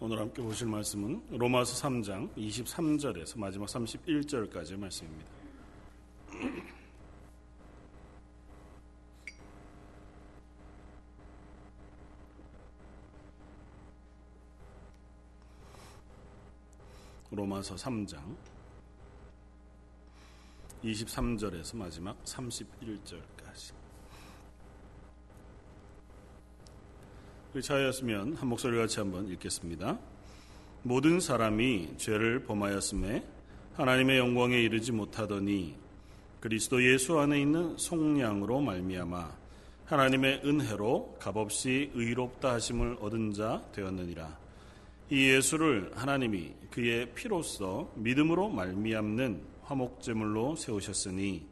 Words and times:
오늘 0.00 0.20
함께 0.20 0.40
보실 0.40 0.68
말씀은 0.68 1.24
로마서 1.30 1.88
3장 1.88 2.32
23절에서 2.36 3.36
마지막 3.36 3.66
31절까지의 3.66 4.78
말씀입니다. 4.78 5.28
로마서 17.32 17.74
3장 17.74 18.36
23절에서 20.84 21.76
마지막 21.76 22.22
31절까지. 22.22 23.87
자였으면 27.62 28.34
한 28.34 28.48
목소리 28.48 28.76
같이 28.76 29.00
한번 29.00 29.28
읽겠습니다. 29.28 29.98
모든 30.82 31.20
사람이 31.20 31.94
죄를 31.96 32.44
범하였음에 32.44 33.24
하나님의 33.74 34.18
영광에 34.18 34.60
이르지 34.60 34.92
못하더니 34.92 35.76
그리스도 36.40 36.84
예수 36.84 37.18
안에 37.18 37.40
있는 37.40 37.76
속량으로 37.76 38.60
말미암아 38.60 39.36
하나님의 39.86 40.42
은혜로 40.44 41.16
값없이 41.18 41.90
의롭다 41.94 42.54
하심을 42.54 42.98
얻은 43.00 43.32
자 43.32 43.62
되었느니라. 43.72 44.38
이 45.10 45.30
예수를 45.30 45.90
하나님이 45.94 46.52
그의 46.70 47.12
피로써 47.14 47.90
믿음으로 47.96 48.50
말미암는 48.50 49.40
화목제물로 49.62 50.56
세우셨으니 50.56 51.46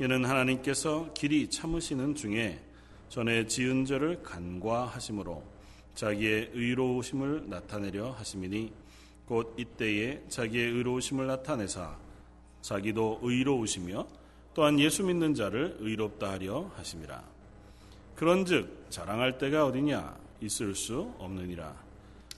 이는 0.00 0.24
하나님께서 0.24 1.12
길이 1.12 1.48
참으시는 1.48 2.14
중에 2.14 2.58
전에 3.10 3.44
지은 3.44 3.84
죄를 3.86 4.22
간과하심으로 4.22 5.42
자기의 5.96 6.52
의로우심을 6.54 7.50
나타내려 7.50 8.12
하심이니 8.12 8.72
곧 9.26 9.52
이때에 9.58 10.22
자기의 10.28 10.70
의로우심을 10.70 11.26
나타내사 11.26 11.98
자기도 12.62 13.18
의로우시며 13.20 14.06
또한 14.54 14.78
예수 14.78 15.02
믿는 15.02 15.34
자를 15.34 15.76
의롭다 15.80 16.30
하려 16.30 16.70
하심이라. 16.76 17.24
그런즉 18.14 18.86
자랑할 18.90 19.38
때가 19.38 19.66
어디냐? 19.66 20.16
있을 20.40 20.76
수 20.76 21.12
없느니라. 21.18 21.74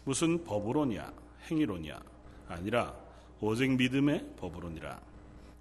무슨 0.05 0.43
법으로냐? 0.43 1.13
행위로냐? 1.51 2.01
아니라 2.49 2.95
오직 3.43 3.77
믿음의 3.77 4.37
법으로니라. 4.39 5.01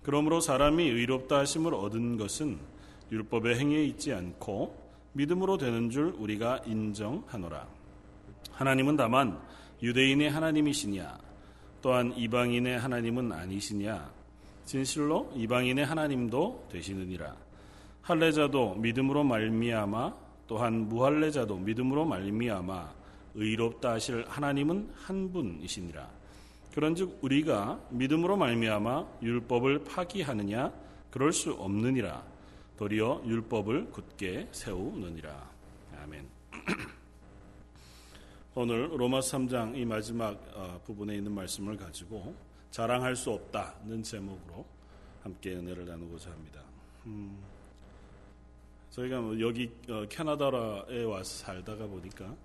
그러므로 0.03 0.39
사람이 0.39 0.83
의롭다 0.87 1.39
하심을 1.39 1.73
얻은 1.73 2.15
것은 2.15 2.59
율법의 3.11 3.59
행위에 3.59 3.83
있지 3.85 4.13
않고 4.13 4.80
믿음으로 5.13 5.57
되는 5.57 5.89
줄 5.89 6.13
우리가 6.17 6.61
인정하노라. 6.65 7.67
하나님은 8.53 8.95
다만 8.95 9.39
유대인의 9.81 10.29
하나님이시냐 10.29 11.17
또한 11.81 12.13
이방인의 12.15 12.79
하나님은 12.79 13.31
아니시냐 13.31 14.11
진실로 14.65 15.31
이방인의 15.35 15.85
하나님도 15.85 16.67
되시느니라. 16.71 17.35
할례자도 18.03 18.75
믿음으로 18.75 19.23
말미암아 19.23 20.13
또한 20.47 20.87
무할례자도 20.87 21.57
믿음으로 21.57 22.05
말미암아 22.05 22.93
의롭다 23.35 23.93
하실 23.93 24.25
하나님은 24.27 24.91
한 24.95 25.31
분이시니라. 25.31 26.07
그런즉 26.73 27.19
우리가 27.21 27.79
믿음으로 27.89 28.37
말미암아 28.37 29.05
율법을 29.21 29.83
파기하느냐 29.83 30.71
그럴 31.09 31.33
수 31.33 31.53
없느니라. 31.53 32.23
도리어 32.81 33.21
율법을 33.27 33.91
굳게 33.91 34.47
세우느니라. 34.51 35.51
아멘. 36.01 36.27
오늘 38.55 38.99
로마 38.99 39.19
3장 39.19 39.77
이 39.77 39.85
마지막 39.85 40.35
어, 40.55 40.81
부분에 40.83 41.15
있는 41.15 41.31
말씀을 41.31 41.77
가지고 41.77 42.33
자랑할 42.71 43.15
수 43.15 43.29
없다는 43.29 44.01
제목으로 44.01 44.65
함께 45.21 45.53
은혜를 45.53 45.85
나누고자 45.85 46.31
합니다. 46.31 46.63
음, 47.05 47.37
저희가 48.89 49.21
뭐 49.21 49.39
여기 49.39 49.69
어, 49.87 50.03
캐나다에 50.09 51.03
와서 51.03 51.45
살다가 51.45 51.85
보니까 51.85 52.35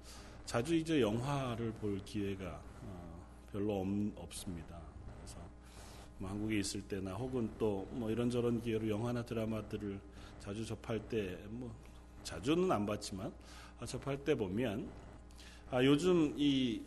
자주 0.44 0.74
이제 0.74 1.00
영화를 1.00 1.72
볼 1.80 1.98
기회가 2.04 2.60
어, 2.82 3.26
별로 3.52 3.86
없, 4.16 4.34
습니다 4.34 4.78
그래서 5.16 5.38
뭐 6.18 6.28
한국에 6.28 6.58
있을 6.58 6.82
때나 6.82 7.14
혹은 7.14 7.50
또 7.56 7.88
뭐 7.92 8.10
이런저런 8.10 8.60
기회로 8.60 8.86
영화나 8.90 9.24
드라마들을 9.24 9.98
자주 10.46 10.64
접할 10.64 11.00
때 11.00 11.36
뭐 11.50 11.74
자주는 12.22 12.70
안 12.70 12.86
봤지만 12.86 13.32
아, 13.80 13.86
접할 13.86 14.16
때 14.24 14.34
보면 14.34 14.88
아, 15.72 15.82
요즘 15.84 16.32
이 16.36 16.80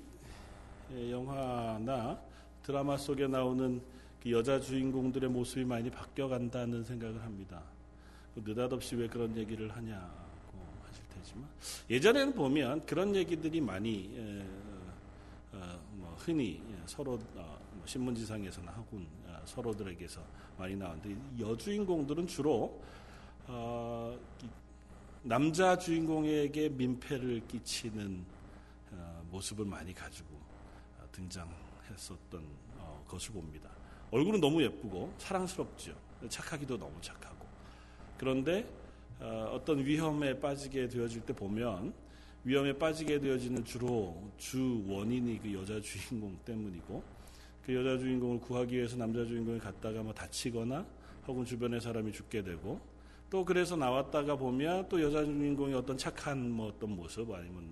영화나 1.11 2.17
드라마 2.63 2.95
속에 2.95 3.27
나오는 3.27 3.81
그 4.23 4.31
여자 4.31 4.61
주인공들의 4.61 5.29
모습이 5.29 5.65
많이 5.65 5.89
바뀌어간다는 5.89 6.83
생각을 6.85 7.21
합니다. 7.21 7.61
그 8.33 8.41
느닷없이 8.45 8.95
왜 8.95 9.07
그런 9.07 9.35
얘기를 9.35 9.69
하냐고 9.75 10.57
하실 10.85 11.03
테지만 11.09 11.47
예전에는 11.89 12.33
보면 12.33 12.85
그런 12.85 13.13
얘기들이 13.13 13.59
많이 13.59 14.09
에, 14.15 14.45
어, 15.53 15.79
뭐 15.93 16.15
흔히 16.17 16.61
서로 16.85 17.13
어, 17.35 17.59
뭐 17.73 17.83
신문지상에서나 17.85 18.71
하군 18.71 19.05
어, 19.27 19.41
서로들에게서 19.45 20.21
많이 20.57 20.75
나오는데 20.75 21.15
여주인공들은 21.39 22.27
주로 22.27 22.81
어, 23.51 24.15
남자 25.23 25.75
주인공에게 25.75 26.69
민폐를 26.69 27.41
끼치는 27.47 28.23
어, 28.91 29.23
모습을 29.31 29.65
많이 29.65 29.91
가지고 29.91 30.35
어, 30.99 31.05
등장했었던 31.11 32.43
어, 32.77 33.03
것을 33.07 33.33
봅니다. 33.33 33.71
얼굴은 34.11 34.39
너무 34.39 34.61
예쁘고 34.61 35.11
사랑스럽죠. 35.17 35.95
착하기도 36.29 36.77
너무 36.77 36.93
착하고. 37.01 37.43
그런데 38.19 38.69
어, 39.19 39.51
어떤 39.55 39.83
위험에 39.83 40.39
빠지게 40.39 40.87
되어질 40.87 41.21
때 41.21 41.33
보면 41.33 41.91
위험에 42.43 42.73
빠지게 42.73 43.19
되어지는 43.19 43.65
주로 43.65 44.31
주 44.37 44.83
원인이 44.87 45.39
그 45.41 45.51
여자 45.55 45.81
주인공 45.81 46.37
때문이고 46.45 47.03
그 47.65 47.73
여자 47.73 47.97
주인공을 47.97 48.41
구하기 48.41 48.75
위해서 48.75 48.95
남자 48.95 49.25
주인공이 49.25 49.57
갔다가 49.57 50.03
뭐 50.03 50.13
다치거나 50.13 50.85
혹은 51.25 51.43
주변의 51.43 51.81
사람이 51.81 52.11
죽게 52.11 52.43
되고 52.43 52.79
또 53.29 53.45
그래서 53.45 53.75
나왔다가 53.75 54.35
보면 54.35 54.89
또 54.89 55.01
여자 55.01 55.23
주인공이 55.23 55.73
어떤 55.73 55.97
착한 55.97 56.49
뭐 56.49 56.69
어떤 56.69 56.95
모습 56.95 57.31
아니면 57.31 57.71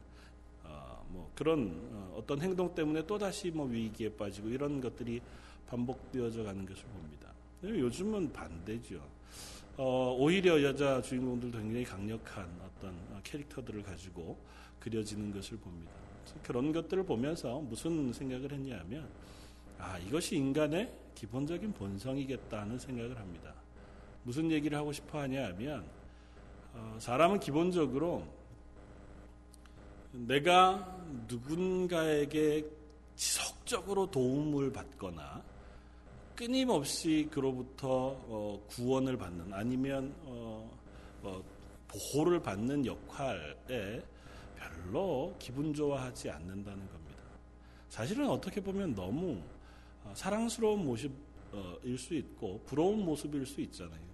어, 0.64 1.04
뭐 1.10 1.32
그런 1.36 1.72
어, 2.14 2.24
떤 2.28 2.42
행동 2.42 2.74
때문에 2.74 3.06
또 3.08 3.18
다시 3.18 3.50
뭐 3.50 3.66
위기에 3.66 4.10
빠지고 4.10 4.50
이런 4.50 4.80
것들이 4.80 5.22
반복되어져 5.68 6.44
가는 6.44 6.66
것을 6.66 6.84
봅니다. 6.86 7.32
요즘은 7.64 8.32
반대죠. 8.32 9.02
어, 9.78 10.16
오히려 10.18 10.62
여자 10.62 11.02
주인공들도 11.02 11.58
굉장히 11.58 11.84
강력한 11.86 12.48
어떤 12.64 12.96
캐릭터들을 13.24 13.84
가지고 13.84 14.38
그려지는 14.80 15.34
것을 15.34 15.58
봅니다. 15.58 15.92
그런 16.44 16.72
것들을 16.72 17.04
보면서 17.04 17.60
무슨 17.60 18.14
생각을 18.14 18.52
했냐면 18.52 19.08
아 19.80 19.98
이것이 20.00 20.36
인간의 20.36 20.92
기본적인 21.16 21.74
본성이겠다는 21.74 22.78
생각을 22.78 23.18
합니다. 23.18 23.54
무슨 24.28 24.52
얘기를 24.52 24.78
하고 24.78 24.92
싶어 24.92 25.22
하냐 25.22 25.46
하면 25.46 25.88
어, 26.74 26.98
사람은 27.00 27.40
기본적으로 27.40 28.28
내가 30.12 31.00
누군가에게 31.30 32.66
지속적으로 33.16 34.12
도움을 34.12 34.74
받거나 34.74 35.42
끊임없이 36.36 37.30
그로부터 37.32 37.88
어, 38.28 38.62
구원을 38.68 39.16
받는 39.16 39.54
아니면 39.54 40.14
어, 40.26 40.78
어, 41.24 41.42
보호를 41.88 42.42
받는 42.42 42.86
역할에 42.86 44.04
별로 44.58 45.34
기분 45.40 45.74
좋아하지 45.74 46.32
않는다는 46.32 46.86
겁니다. 46.86 47.24
사실은 47.88 48.30
어떻게 48.30 48.60
보면 48.60 48.94
너무 48.94 49.42
어, 50.04 50.12
사랑스러운 50.14 50.84
모습일 50.84 51.98
수 51.98 52.14
있고 52.14 52.62
부러운 52.66 53.06
모습일 53.06 53.46
수 53.46 53.62
있잖아요. 53.62 54.07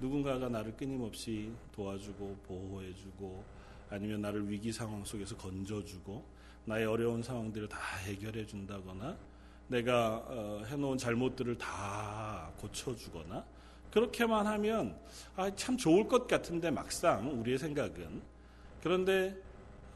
누군가가 0.00 0.48
나를 0.48 0.76
끊임없이 0.76 1.52
도와주고 1.72 2.36
보호해주고 2.46 3.44
아니면 3.90 4.20
나를 4.20 4.48
위기 4.50 4.72
상황 4.72 5.04
속에서 5.04 5.36
건져주고 5.36 6.24
나의 6.64 6.86
어려운 6.86 7.22
상황들을 7.22 7.68
다 7.68 7.78
해결해 8.04 8.44
준다거나 8.46 9.16
내가 9.68 10.24
어, 10.26 10.62
해놓은 10.66 10.98
잘못들을 10.98 11.56
다 11.58 12.52
고쳐주거나 12.58 13.44
그렇게만 13.90 14.46
하면 14.46 14.98
아, 15.36 15.50
참 15.54 15.76
좋을 15.76 16.06
것 16.06 16.26
같은데 16.28 16.70
막상 16.70 17.40
우리의 17.40 17.58
생각은 17.58 18.22
그런데 18.82 19.36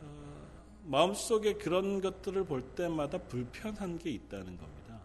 어, 0.01 0.49
마음속에 0.85 1.55
그런 1.55 2.01
것들을 2.01 2.45
볼 2.45 2.63
때마다 2.75 3.19
불편한 3.19 3.99
게 3.99 4.11
있다는 4.11 4.57
겁니다. 4.57 5.01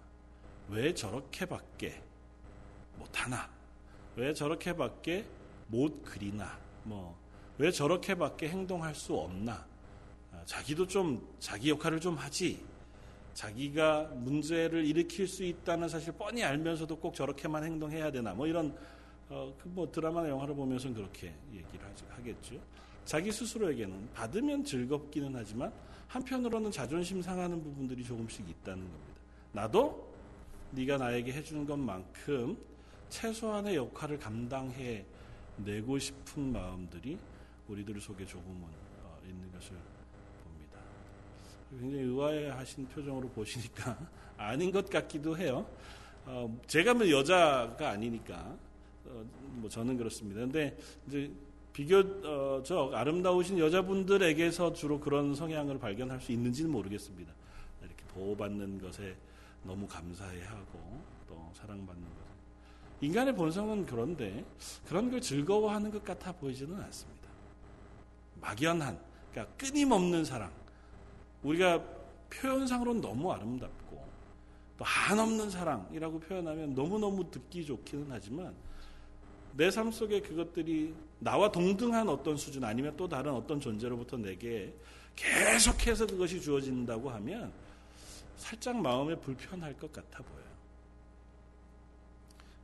왜 0.70 0.94
저렇게밖에 0.94 2.02
못하나? 2.98 3.55
왜 4.16 4.34
저렇게밖에 4.34 5.26
못 5.68 6.02
그리나 6.04 6.58
뭐 6.84 7.26
왜 7.58 7.72
저렇게밖에 7.72 8.50
행동할 8.50 8.94
수 8.94 9.16
없나 9.16 9.66
아, 10.34 10.42
자기도 10.46 10.86
좀 10.86 11.26
자기 11.40 11.70
역할을 11.70 12.00
좀 12.00 12.16
하지 12.16 12.64
자기가 13.34 14.12
문제를 14.16 14.86
일으킬 14.86 15.28
수 15.28 15.44
있다는 15.44 15.88
사실 15.88 16.14
뻔히 16.14 16.44
알면서도 16.44 16.98
꼭 16.98 17.14
저렇게만 17.14 17.64
행동해야 17.64 18.12
되나 18.12 18.34
뭐 18.34 18.48
이런 18.48 18.76
어, 19.30 19.54
그뭐 19.58 19.92
드라마나 19.92 20.30
영화를 20.30 20.54
보면서 20.54 20.94
그렇게 20.94 21.34
얘기를 21.52 21.86
하겠죠. 22.10 22.56
자기 23.06 23.32
스스로에게는 23.32 24.10
받으면 24.14 24.64
즐겁기는 24.64 25.32
하지만 25.34 25.72
한편으로는 26.08 26.72
자존심 26.72 27.22
상하는 27.22 27.62
부분들이 27.64 28.04
조금씩 28.04 28.48
있다는 28.48 28.84
겁니다. 28.84 29.22
나도 29.52 30.14
네가 30.72 30.98
나에게 30.98 31.34
해주는 31.34 31.66
것만큼 31.66 32.58
최소한의 33.10 33.76
역할을 33.76 34.20
감당해 34.20 35.06
내고 35.58 35.98
싶은 35.98 36.52
마음들이 36.52 37.18
우리들 37.68 38.00
속에 38.00 38.26
조금은 38.26 38.62
어, 39.04 39.20
있는 39.26 39.52
것을 39.52 39.76
봅니다. 40.44 40.80
굉장히 41.80 42.04
의아해하신 42.04 42.88
표정으로 42.88 43.30
보시니까 43.30 43.98
아닌 44.38 44.72
것 44.72 44.90
같기도 44.90 45.38
해요. 45.38 45.66
어, 46.26 46.60
제가 46.68 46.94
뭐 46.94 47.10
여자가 47.10 47.92
아니니까 47.92 48.56
어, 49.06 49.26
뭐 49.54 49.70
저는 49.70 49.98
그렇습니다. 49.98 50.42
근데 50.42 50.78
이제 51.08 51.32
비교적 51.74 52.94
아름다우신 52.94 53.60
여자분들에게서 53.60 54.74
주로 54.74 55.00
그런 55.00 55.36
성향을 55.36 55.78
발견할 55.78 56.22
수 56.22 56.32
있는지는 56.32 56.72
모르겠습니다. 56.72 57.34
이렇게 57.82 58.04
보호받는 58.14 58.80
것에 58.80 59.16
너무 59.64 59.86
감사해하고 59.88 61.02
또 61.28 61.52
사랑받는 61.54 62.04
것. 62.04 62.25
인간의 63.02 63.36
본성은 63.36 63.86
그런데 63.86 64.46
그런 64.88 65.10
걸 65.12 65.22
즐거워하는 65.22 65.92
것 65.92 66.04
같아 66.04 66.32
보이지는 66.32 66.80
않습니다. 66.82 67.30
막연한, 68.42 68.98
그러니까 69.32 69.56
끊임없는 69.58 70.26
사랑. 70.26 70.52
우리가 71.44 71.84
표현상으로는 72.30 73.02
너무 73.02 73.32
아름답고 73.32 74.04
또 74.78 74.84
한없는 74.86 75.50
사랑이라고 75.50 76.20
표현하면 76.20 76.74
너무너무 76.74 77.30
듣기 77.30 77.66
좋기는 77.66 78.08
하지만 78.10 78.54
내 79.56 79.70
삶 79.70 79.90
속에 79.92 80.20
그것들이 80.22 80.94
나와 81.20 81.50
동등한 81.52 82.10
어떤 82.10 82.36
수준 82.36 82.64
아니면 82.64 82.94
또 82.98 83.08
다른 83.08 83.32
어떤 83.34 83.60
존재로부터 83.60 84.18
내게 84.18 84.74
계속해서 85.16 86.08
그것이 86.08 86.42
주어진다고 86.42 87.10
하면 87.10 87.54
살짝 88.36 88.76
마음에 88.76 89.16
불편할 89.16 89.74
것 89.78 89.92
같아 89.94 90.22
보여요. 90.24 90.45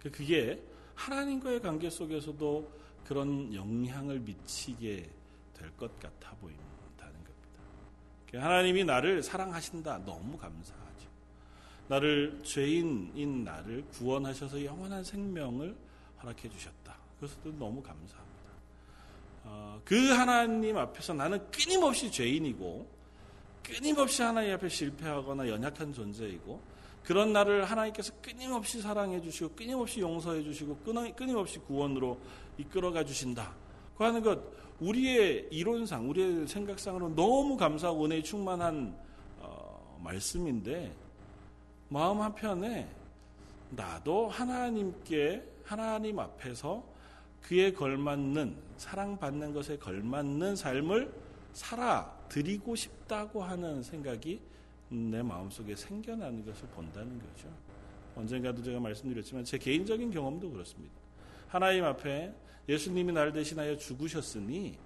그 0.02 0.10
그게 0.10 0.62
하나님과의 0.96 1.62
관계 1.62 1.90
속에서도 1.90 2.72
그런 3.06 3.54
영향을 3.54 4.20
미치게 4.20 5.10
될 5.54 5.72
것 5.78 6.00
같아 6.00 6.32
보인다는 6.42 7.14
겁니다. 7.14 7.60
그 8.32 8.38
하나님이 8.38 8.84
나를 8.84 9.22
사랑하신다. 9.22 10.00
너무 10.06 10.38
감사하죠. 10.38 11.08
나를 11.88 12.40
죄인인 12.44 13.44
나를 13.44 13.84
구원하셔서 13.92 14.64
영원한 14.66 15.04
생명을 15.04 15.76
허락해 16.22 16.50
주셨다. 16.50 16.98
그것도 17.20 17.58
너무 17.60 17.82
감사합니다. 17.82 18.42
어, 19.44 19.82
그 19.86 19.96
하나님 20.12 20.78
앞에서 20.78 21.14
나는 21.14 21.40
끊임없이 21.52 22.12
죄인이고 22.12 22.88
끊임없이 23.64 24.22
하나님 24.24 24.54
앞에 24.54 24.68
실패하거나 24.70 25.48
연약한 25.48 25.94
존재이고 25.94 26.62
그런 27.04 27.34
나를 27.34 27.66
하나님께서 27.66 28.14
끊임없이 28.22 28.82
사랑해 28.82 29.20
주시고 29.22 29.56
끊임없이 29.56 30.02
용서해 30.02 30.44
주시고 30.44 30.78
끊임없이 31.16 31.60
구원으로 31.60 32.20
이끌어가 32.58 33.04
주신다. 33.04 33.54
그 33.98 34.04
하는 34.04 34.22
것 34.22 34.40
우리의 34.80 35.48
이론상 35.52 36.10
우리의 36.10 36.48
생각상으로 36.48 37.16
너무 37.16 37.58
감사하고 37.58 38.06
은혜에 38.06 38.24
충만한 38.24 38.96
어, 39.40 40.00
말씀인데 40.04 40.94
마음 41.90 42.22
한편에 42.22 42.90
나도 43.72 44.30
하나님께 44.30 45.44
하나님 45.64 46.20
앞에서 46.20 46.84
그에 47.42 47.72
걸맞는 47.74 48.56
사랑받는 48.78 49.54
것에 49.54 49.78
걸맞는 49.78 50.56
삶을 50.56 51.14
살아 51.54 52.12
드리고 52.30 52.76
싶다고 52.76 53.44
하는 53.44 53.84
생각이 53.84 54.40
내 54.92 55.22
마음속에 55.24 55.76
생겨나는 55.76 56.46
것을 56.46 56.68
본다는 56.70 57.18
거죠. 57.20 57.48
언젠가도 58.16 58.62
제가 58.62 58.80
말씀드렸지만 58.80 59.46
제 59.46 59.58
개인적인 59.58 60.12
경험도 60.12 60.52
그렇습니다. 60.52 60.94
하나님 61.48 61.86
앞에 61.86 62.34
예수님이 62.68 63.14
나를 63.14 63.32
대신하여 63.32 63.78
죽으셨으니 63.78 64.78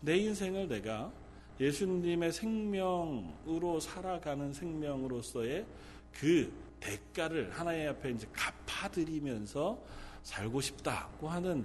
내 0.00 0.16
인생을 0.16 0.68
내가 0.68 1.12
예수님의 1.60 2.32
생명으로 2.32 3.78
살아가는 3.80 4.52
생명으로서의 4.52 5.64
그 6.12 6.52
대가를 6.80 7.50
하나님 7.52 7.88
앞에 7.88 8.10
이제 8.10 8.26
갚아드리면서 8.32 9.78
살고 10.24 10.60
싶다고 10.60 11.28
하는 11.28 11.64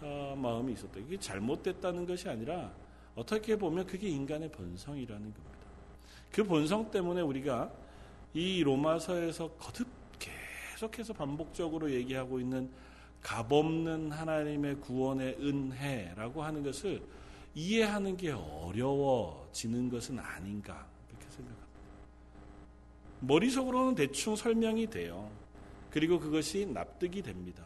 어, 0.00 0.34
마음이 0.36 0.74
있었다. 0.74 1.00
이게 1.00 1.18
잘못됐다는 1.18 2.06
것이 2.06 2.28
아니라 2.28 2.72
어떻게 3.14 3.56
보면 3.56 3.86
그게 3.86 4.08
인간의 4.08 4.52
본성이라는 4.52 5.22
겁니다. 5.22 5.57
그 6.32 6.44
본성 6.44 6.90
때문에 6.90 7.20
우리가 7.20 7.72
이 8.34 8.62
로마서에서 8.62 9.50
거듭 9.52 9.88
계속해서 10.18 11.12
반복적으로 11.12 11.90
얘기하고 11.90 12.38
있는 12.38 12.70
값없는 13.22 14.12
하나님의 14.12 14.76
구원의 14.76 15.38
은혜라고 15.40 16.42
하는 16.42 16.62
것을 16.62 17.02
이해하는 17.54 18.16
게 18.16 18.30
어려워지는 18.30 19.88
것은 19.88 20.18
아닌가 20.18 20.86
그렇게 21.08 21.24
생각합니다. 21.30 21.68
머릿속으로는 23.20 23.94
대충 23.96 24.36
설명이 24.36 24.88
돼요. 24.88 25.30
그리고 25.90 26.20
그것이 26.20 26.66
납득이 26.66 27.22
됩니다. 27.22 27.64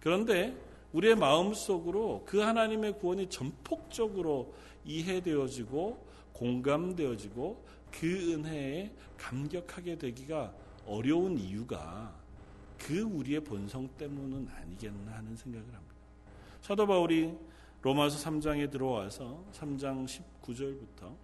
그런데 0.00 0.56
우리의 0.92 1.14
마음속으로 1.14 2.24
그 2.26 2.40
하나님의 2.40 2.98
구원이 2.98 3.28
전폭적으로 3.28 4.52
이해되어지고 4.84 6.04
공감되어지고 6.32 7.64
그 7.92 8.32
은혜에 8.32 8.92
감격하게 9.18 9.98
되기가 9.98 10.52
어려운 10.86 11.38
이유가 11.38 12.14
그 12.78 13.00
우리의 13.02 13.40
본성 13.44 13.88
때문은 13.98 14.48
아니겠나 14.48 15.12
하는 15.12 15.36
생각을 15.36 15.66
합니다. 15.66 15.94
사도 16.62 16.86
바울이 16.86 17.34
로마서 17.82 18.30
3장에 18.30 18.70
들어와서 18.70 19.44
3장 19.52 20.06
19절부터 20.42 21.14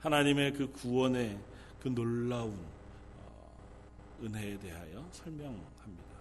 하나님의 0.00 0.52
그 0.52 0.70
구원의 0.72 1.38
그 1.80 1.88
놀라운 1.88 2.54
어, 3.16 4.18
은혜에 4.22 4.58
대하여 4.58 5.08
설명합니다. 5.12 6.12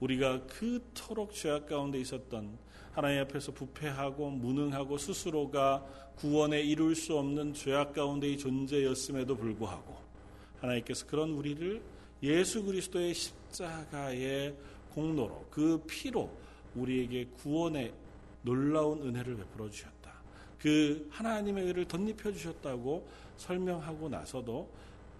우리가 0.00 0.46
그토록 0.46 1.32
죄악 1.32 1.66
가운데 1.66 1.98
있었던 1.98 2.58
하나님 2.92 3.20
앞에서 3.22 3.52
부패하고 3.52 4.30
무능하고 4.30 4.98
스스로가 4.98 5.84
구원에 6.16 6.60
이룰 6.60 6.94
수 6.94 7.16
없는 7.16 7.54
죄악 7.54 7.92
가운데의 7.92 8.38
존재였음에도 8.38 9.36
불구하고 9.36 9.96
하나님께서 10.60 11.06
그런 11.06 11.30
우리를 11.30 11.80
예수 12.22 12.64
그리스도의 12.64 13.14
십자가의 13.14 14.56
공로로 14.90 15.46
그 15.50 15.82
피로 15.86 16.30
우리에게 16.74 17.26
구원의 17.36 17.92
놀라운 18.42 19.02
은혜를 19.02 19.36
베풀어 19.36 19.70
주셨다. 19.70 20.12
그 20.58 21.06
하나님의 21.10 21.64
은혜를 21.64 21.84
덧입혀 21.86 22.32
주셨다고 22.32 23.06
설명하고 23.36 24.08
나서도 24.08 24.68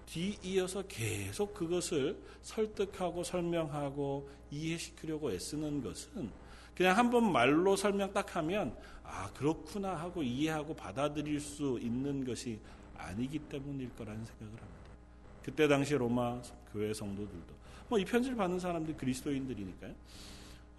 뒤이어서 0.06 0.82
계속 0.88 1.54
그것을 1.54 2.18
설득하고 2.42 3.22
설명하고 3.22 4.28
이해시키려고 4.50 5.30
애쓰는 5.32 5.82
것은 5.82 6.30
그냥 6.78 6.96
한 6.96 7.10
번 7.10 7.32
말로 7.32 7.74
설명 7.74 8.12
딱 8.12 8.36
하면 8.36 8.72
아 9.02 9.28
그렇구나 9.32 9.96
하고 9.96 10.22
이해하고 10.22 10.76
받아들일 10.76 11.40
수 11.40 11.76
있는 11.82 12.24
것이 12.24 12.60
아니기 12.96 13.40
때문일 13.40 13.90
거라는 13.96 14.24
생각을 14.24 14.52
합니다. 14.52 14.78
그때 15.42 15.66
당시 15.66 15.94
로마 15.94 16.40
교회 16.72 16.94
성도들도 16.94 17.58
뭐 17.88 17.98
이 17.98 18.04
편지를 18.04 18.36
받는 18.36 18.60
사람들이 18.60 18.96
그리스도인들이니까요. 18.96 19.92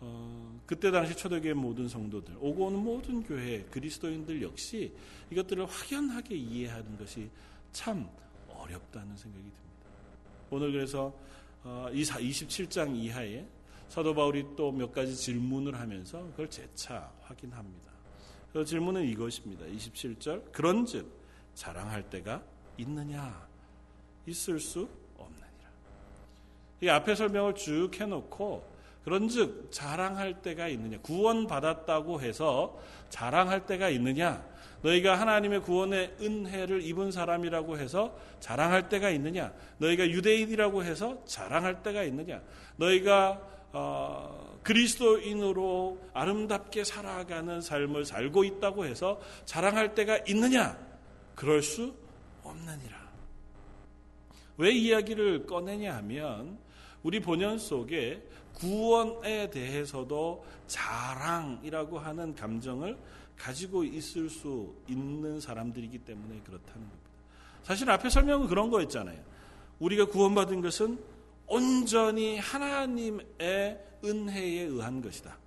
어, 0.01 0.59
그때 0.65 0.89
당시 0.89 1.13
초대교회 1.17 1.53
모든 1.53 1.89
성도들 1.89 2.35
오고 2.39 2.67
오는 2.67 2.79
모든 2.79 3.21
교회 3.21 3.63
그리스도인들 3.63 4.41
역시 4.41 4.93
이것들을 5.31 5.65
확연하게 5.65 6.33
이해하는 6.37 6.97
것이 6.97 7.29
참 7.73 8.07
어렵다는 8.47 9.17
생각이 9.17 9.43
듭니다. 9.43 9.59
오늘 10.49 10.71
그래서 10.71 11.13
27장 11.65 12.89
어, 12.91 12.93
이하에 12.93 13.45
사도 13.89 14.13
바울이 14.13 14.45
또 14.55 14.71
몇 14.71 14.93
가지 14.93 15.15
질문을 15.15 15.79
하면서 15.79 16.21
그걸 16.31 16.49
재차 16.49 17.11
확인합니다. 17.23 17.91
그 18.53 18.63
질문은 18.63 19.03
이것입니다. 19.05 19.65
27절 19.65 20.51
그런즉 20.51 21.11
자랑할 21.55 22.09
때가 22.09 22.41
있느냐 22.77 23.47
있을 24.25 24.59
수 24.59 24.87
없느니라. 25.17 25.69
이 26.81 26.89
앞에 26.89 27.15
설명을 27.15 27.55
쭉 27.55 27.89
해놓고 27.93 28.63
그런즉 29.03 29.71
자랑할 29.71 30.41
때가 30.41 30.67
있느냐? 30.67 30.99
구원 31.01 31.47
받았다고 31.47 32.21
해서 32.21 32.79
자랑할 33.09 33.65
때가 33.65 33.89
있느냐? 33.89 34.45
너희가 34.81 35.19
하나님의 35.19 35.61
구원의 35.61 36.15
은혜를 36.21 36.83
입은 36.83 37.11
사람이라고 37.11 37.79
해서 37.79 38.15
자랑할 38.39 38.87
때가 38.87 39.09
있느냐? 39.09 39.51
너희가 39.79 40.07
유대인이라고 40.07 40.83
해서 40.83 41.23
자랑할 41.25 41.81
때가 41.83 42.03
있느냐? 42.03 42.41
너희가 42.77 43.41
어, 43.71 44.57
그리스도인으로 44.63 45.99
아름답게 46.13 46.83
살아가는 46.83 47.61
삶을 47.61 48.05
살고 48.05 48.43
있다고 48.43 48.85
해서 48.85 49.19
자랑할 49.45 49.95
때가 49.95 50.19
있느냐? 50.27 50.77
그럴 51.35 51.61
수 51.61 51.93
없느니라. 52.43 52.97
왜 54.57 54.71
이야기를 54.71 55.45
꺼내냐 55.45 55.95
하면 55.97 56.57
우리 57.03 57.21
본연 57.21 57.57
속에 57.57 58.21
구원에 58.53 59.49
대해서도 59.49 60.45
자랑이라고 60.67 61.97
하는 61.97 62.35
감정을 62.35 62.97
가지고 63.37 63.85
있을 63.85 64.29
수 64.29 64.75
있는 64.87 65.39
사람들이기 65.39 65.99
때문에 65.99 66.41
그렇다는 66.41 66.81
겁니다. 66.81 67.09
사실 67.63 67.89
앞에 67.89 68.09
설명은 68.09 68.47
그런 68.47 68.69
거였잖아요. 68.69 69.17
우리가 69.79 70.07
구원받은 70.07 70.59
것은 70.59 70.99
온전히 71.49 72.37
하나님의 72.37 73.79
은혜에 74.03 74.61
의한 74.61 75.01
것이다. 75.01 75.37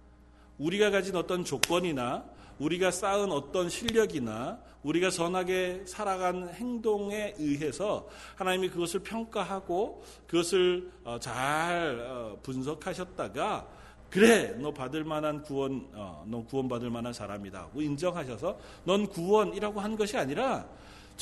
우리가 0.58 0.90
가진 0.90 1.16
어떤 1.16 1.44
조건이나 1.44 2.24
우리가 2.58 2.90
쌓은 2.90 3.32
어떤 3.32 3.68
실력이나 3.68 4.58
우리가 4.82 5.10
선하게 5.10 5.84
살아간 5.86 6.48
행동에 6.50 7.34
의해서 7.38 8.08
하나님이 8.36 8.68
그것을 8.68 9.00
평가하고 9.00 10.02
그것을 10.26 10.90
어, 11.04 11.18
잘 11.20 12.00
어, 12.00 12.36
분석하셨다가 12.42 13.68
그래 14.10 14.54
너 14.58 14.72
받을 14.72 15.04
만한 15.04 15.40
구원 15.42 15.88
어, 15.94 16.24
너 16.26 16.44
구원 16.44 16.68
받을 16.68 16.90
만한 16.90 17.12
사람이다 17.12 17.66
고 17.66 17.80
인정하셔서 17.80 18.58
넌 18.84 19.06
구원이라고 19.06 19.80
한 19.80 19.96
것이 19.96 20.16
아니라 20.16 20.66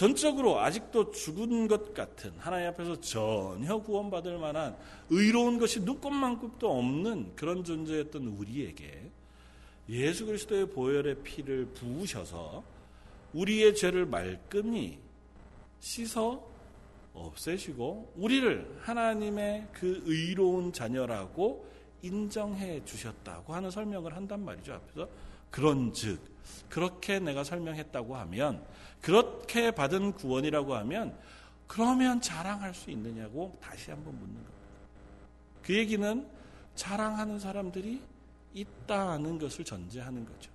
전적으로 0.01 0.59
아직도 0.59 1.11
죽은 1.11 1.69
것 1.69 1.93
같은 1.93 2.33
하나님 2.39 2.69
앞에서 2.69 2.99
전혀 3.03 3.77
구원받을 3.77 4.39
만한 4.39 4.75
의로운 5.11 5.59
것이 5.59 5.81
눈꼽만큼도 5.81 6.79
없는 6.79 7.37
그런 7.37 7.63
존재였던 7.63 8.29
우리에게 8.29 9.11
예수 9.91 10.25
그리스도의 10.25 10.71
보혈의 10.71 11.17
피를 11.17 11.67
부으셔서 11.67 12.65
우리의 13.35 13.75
죄를 13.75 14.07
말끔히 14.07 14.99
씻어 15.81 16.49
없애시고 17.13 18.15
우리를 18.17 18.79
하나님의 18.81 19.67
그 19.75 20.03
의로운 20.07 20.73
자녀라고 20.73 21.69
인정해 22.01 22.83
주셨다고 22.87 23.53
하는 23.53 23.71
설명을 23.71 24.17
한단 24.17 24.47
말이죠. 24.47 24.73
앞에서 24.73 25.11
그런즉 25.51 26.21
그렇게 26.71 27.19
내가 27.19 27.45
설명했다고 27.45 28.17
하면 28.17 28.65
그렇게 29.01 29.71
받은 29.71 30.13
구원이라고 30.13 30.75
하면 30.77 31.17
그러면 31.67 32.21
자랑할 32.21 32.75
수 32.75 32.91
있느냐고 32.91 33.57
다시 33.61 33.91
한번 33.91 34.15
묻는 34.15 34.35
겁니다. 34.35 34.51
그 35.63 35.77
얘기는 35.77 36.27
자랑하는 36.75 37.39
사람들이 37.39 38.03
있다는 38.55 39.39
것을 39.39 39.65
전제하는 39.65 40.25
거죠. 40.25 40.51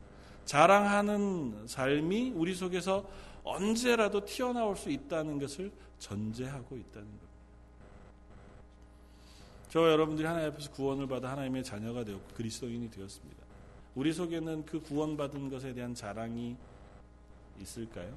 자랑하는 0.45 1.67
삶이 1.67 2.31
우리 2.35 2.53
속에서 2.53 3.09
언제라도 3.43 4.25
튀어나올 4.25 4.75
수 4.75 4.89
있다는 4.89 5.39
것을 5.39 5.71
전제하고 5.99 6.75
있다는 6.75 7.07
겁니다. 7.07 7.25
저와 9.69 9.91
여러분들이 9.91 10.27
하나님 10.27 10.51
앞에서 10.51 10.71
구원을 10.71 11.07
받아 11.07 11.31
하나님의 11.31 11.63
자녀가 11.63 12.03
되었고 12.03 12.33
그리스도인이 12.33 12.89
되었습니다. 12.91 13.43
우리 13.95 14.13
속에는 14.13 14.65
그 14.65 14.81
구원받은 14.81 15.49
것에 15.49 15.73
대한 15.73 15.93
자랑이 15.93 16.55
있을까요? 17.59 18.13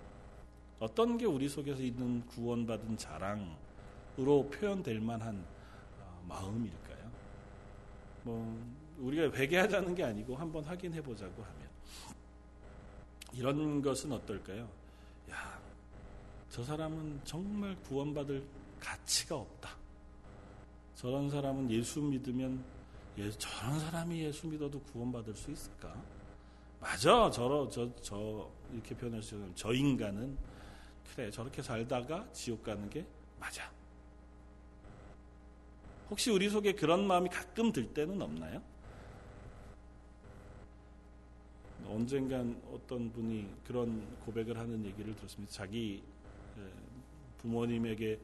어떤 0.81 1.19
게 1.19 1.27
우리 1.27 1.49
속에서 1.49 1.83
있는 1.83 2.25
구원받은 2.27 2.97
자랑으로 2.97 4.49
표현될 4.51 5.01
만한 5.01 5.45
어, 6.01 6.25
마음일까요? 6.29 7.11
뭐 8.23 8.79
우리가 8.99 9.37
회개하자는 9.37 9.95
게 9.95 10.05
아니고 10.05 10.37
한번 10.37 10.65
확인해 10.65 11.01
보자고 11.03 11.43
하면 11.43 11.69
이런 13.33 13.83
것은 13.83 14.13
어떨까요? 14.13 14.69
야, 15.31 15.61
저 16.51 16.63
사람은 16.63 17.21
정말 17.25 17.77
구원받을 17.83 18.45
가치가 18.81 19.37
없다. 19.37 19.71
저런 20.95 21.31
사람은 21.31 21.71
예수 21.71 22.01
믿으면 22.01 22.65
예, 23.19 23.31
저런 23.33 23.79
사람이 23.81 24.21
예수 24.21 24.47
믿어도 24.47 24.81
구원받을 24.81 25.35
수 25.35 25.51
있을까? 25.51 25.95
맞아, 26.81 27.31
저러 27.31 27.69
저저 27.69 28.49
이렇게 28.73 28.95
표현할 28.95 29.23
수 29.23 29.35
있는 29.35 29.53
저 29.55 29.73
인간은 29.73 30.37
그래 31.15 31.31
저렇게 31.31 31.63
살다가 31.63 32.31
지옥 32.33 32.63
가는 32.63 32.89
게 32.91 33.05
맞아. 33.39 33.71
혹시 36.11 36.31
우리 36.31 36.49
속에 36.49 36.73
그런 36.73 37.07
마음이 37.07 37.29
가끔 37.29 37.73
들 37.73 37.93
때는 37.93 38.21
없나요? 38.21 38.63
언젠간 41.87 42.61
어떤 42.73 43.11
분이 43.13 43.49
그런 43.67 44.17
고백을 44.21 44.59
하는 44.59 44.85
얘기를 44.85 45.15
들었습니다. 45.17 45.53
자기 45.53 46.03
부모님에게 47.39 48.19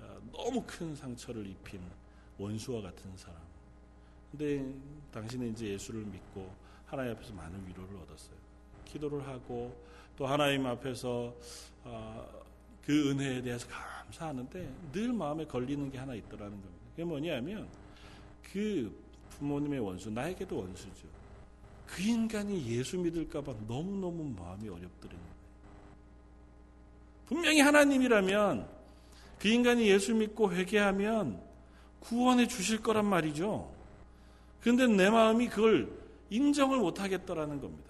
어, 0.00 0.20
너무 0.32 0.62
큰 0.66 0.94
상처를 0.94 1.46
입힌 1.46 1.80
원수와 2.38 2.82
같은 2.82 3.16
사람. 3.16 3.40
근데 4.30 4.64
당신은 5.12 5.52
이제 5.52 5.68
예수를 5.68 6.04
믿고 6.04 6.52
하나님 6.86 7.12
앞에서 7.12 7.32
많은 7.34 7.66
위로를 7.66 7.96
얻었어요. 7.96 8.36
기도를 8.84 9.26
하고 9.26 9.74
또 10.18 10.26
하나님 10.26 10.66
앞에서 10.66 11.32
어, 11.84 12.28
그 12.84 13.10
은혜에 13.10 13.40
대해서 13.40 13.68
감사하는데 13.68 14.68
늘 14.92 15.12
마음에 15.12 15.46
걸리는 15.46 15.92
게 15.92 15.98
하나 15.98 16.12
있더라는 16.16 16.50
겁니다. 16.50 16.74
그게 16.90 17.04
뭐냐면 17.04 17.68
그 18.42 18.92
부모님의 19.30 19.78
원수, 19.78 20.10
나에게도 20.10 20.58
원수죠. 20.58 21.06
그 21.86 22.02
인간이 22.02 22.66
예수 22.66 22.98
믿을까봐 22.98 23.54
너무너무 23.68 24.24
마음이 24.36 24.68
어렵더라는. 24.68 25.38
분명히 27.26 27.60
하나님이라면 27.60 28.68
그 29.38 29.48
인간이 29.48 29.88
예수 29.88 30.14
믿고 30.14 30.52
회개하면 30.52 31.40
구원해 32.00 32.48
주실 32.48 32.82
거란 32.82 33.06
말이죠. 33.06 33.72
그런데 34.62 34.88
내 34.88 35.10
마음이 35.10 35.48
그걸 35.48 35.96
인정을 36.30 36.78
못 36.78 37.00
하겠더라는 37.00 37.60
겁니다. 37.60 37.88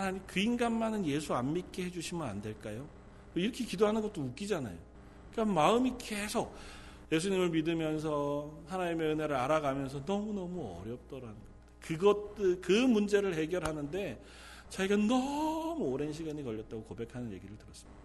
하나님 0.00 0.22
그 0.26 0.40
인간만은 0.40 1.04
예수 1.04 1.34
안 1.34 1.52
믿게 1.52 1.84
해주시면 1.84 2.26
안 2.26 2.40
될까요? 2.40 2.88
이렇게 3.34 3.64
기도하는 3.64 4.00
것도 4.00 4.22
웃기잖아요. 4.22 4.76
그러니까 5.30 5.54
마음이 5.54 5.94
계속 5.98 6.56
예수님을 7.12 7.50
믿으면서 7.50 8.50
하나님의 8.66 9.12
은혜를 9.12 9.36
알아가면서 9.36 10.02
너무너무 10.06 10.80
어렵더라는 10.80 11.34
겁니다. 11.34 11.50
그것, 11.80 12.34
그 12.62 12.72
문제를 12.72 13.34
해결하는데 13.34 14.24
자기가 14.70 14.96
너무 14.96 15.84
오랜 15.84 16.12
시간이 16.12 16.42
걸렸다고 16.44 16.82
고백하는 16.84 17.30
얘기를 17.32 17.56
들었습니다. 17.58 18.00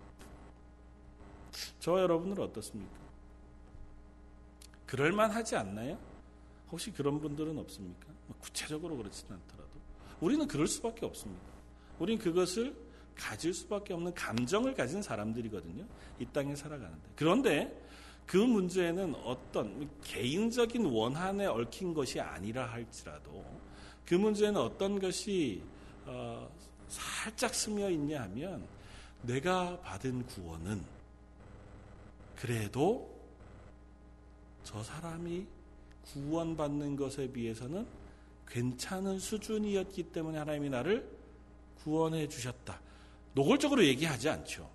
저와 1.80 2.02
여러분은 2.02 2.38
어떻습니까? 2.40 2.94
그럴만 4.86 5.32
하지 5.32 5.56
않나요? 5.56 5.98
혹시 6.72 6.92
그런 6.92 7.22
분들은 7.22 7.58
없습니까? 7.58 8.08
뭐 8.28 8.36
구체적으로 8.40 8.98
그렇지는 8.98 9.40
않더라도. 9.40 9.80
우리는 10.20 10.46
그럴 10.48 10.68
수밖에 10.68 11.06
없습니다. 11.06 11.55
우리는 12.00 12.22
그것을 12.22 12.76
가질 13.16 13.54
수밖에 13.54 13.94
없는 13.94 14.14
감정을 14.14 14.74
가진 14.74 15.02
사람들이거든요. 15.02 15.86
이 16.20 16.26
땅에 16.34 16.56
살아가는데. 16.56 17.10
그런데 17.16 17.82
그 18.26 18.38
문제는 18.38 19.16
어떤 19.24 19.90
개인적인 20.04 20.86
원한에 20.86 21.46
얽힌 21.46 21.94
것이 21.94 22.20
아니라 22.20 22.66
할지라도 22.66 23.46
그 24.06 24.16
문제는 24.16 24.60
어떤 24.60 25.00
것이 25.00 25.62
어, 26.06 26.50
살짝 26.88 27.54
스며 27.54 27.90
있냐 27.90 28.24
하면 28.24 28.66
내가 29.22 29.80
받은 29.82 30.26
구원은 30.26 30.84
그래도 32.36 33.16
저 34.64 34.84
사람이 34.84 35.46
구원받는 36.06 36.96
것에 36.96 37.32
비해서는 37.32 37.88
괜찮은 38.48 39.20
수준이었기 39.20 40.04
때문에 40.12 40.38
하나님이 40.38 40.70
나를 40.70 41.15
구원해 41.86 42.28
주셨다. 42.28 42.82
노골적으로 43.36 43.86
얘기하지 43.86 44.28
않죠. 44.28 44.68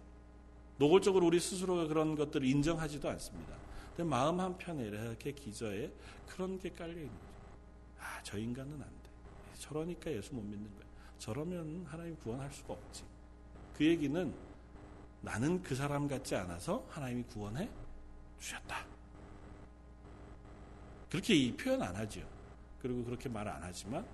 노골적으로 0.79 1.27
우리 1.27 1.41
스스로가 1.41 1.89
그런 1.89 2.15
것들을 2.15 2.47
인정하지도 2.47 3.09
않습니다. 3.11 3.57
근데 3.97 4.09
마음 4.09 4.39
한편에 4.39 4.85
이렇게 4.85 5.33
기저에 5.33 5.91
그런 6.29 6.57
게 6.61 6.71
깔려 6.71 6.93
있는 6.93 7.09
거죠. 7.09 7.27
아, 7.99 8.23
저 8.23 8.39
인간은 8.39 8.73
안 8.75 8.79
돼. 8.79 9.11
저러니까 9.59 10.13
예수 10.13 10.33
못 10.35 10.41
믿는 10.43 10.71
거야. 10.77 10.87
저러면 11.19 11.85
하나님 11.89 12.17
구원할 12.17 12.51
수가 12.53 12.75
없지. 12.75 13.03
그 13.77 13.85
얘기는 13.85 14.33
나는 15.21 15.61
그 15.65 15.75
사람 15.75 16.07
같지 16.07 16.37
않아서 16.37 16.87
하나님이 16.91 17.25
구원해 17.25 17.69
주셨다. 18.39 18.87
그렇게 21.11 21.57
표현 21.57 21.83
안 21.83 21.97
하죠. 21.97 22.21
그리고 22.81 23.05
그렇게 23.05 23.29
말 23.29 23.49
안 23.49 23.61
하지만 23.65 24.07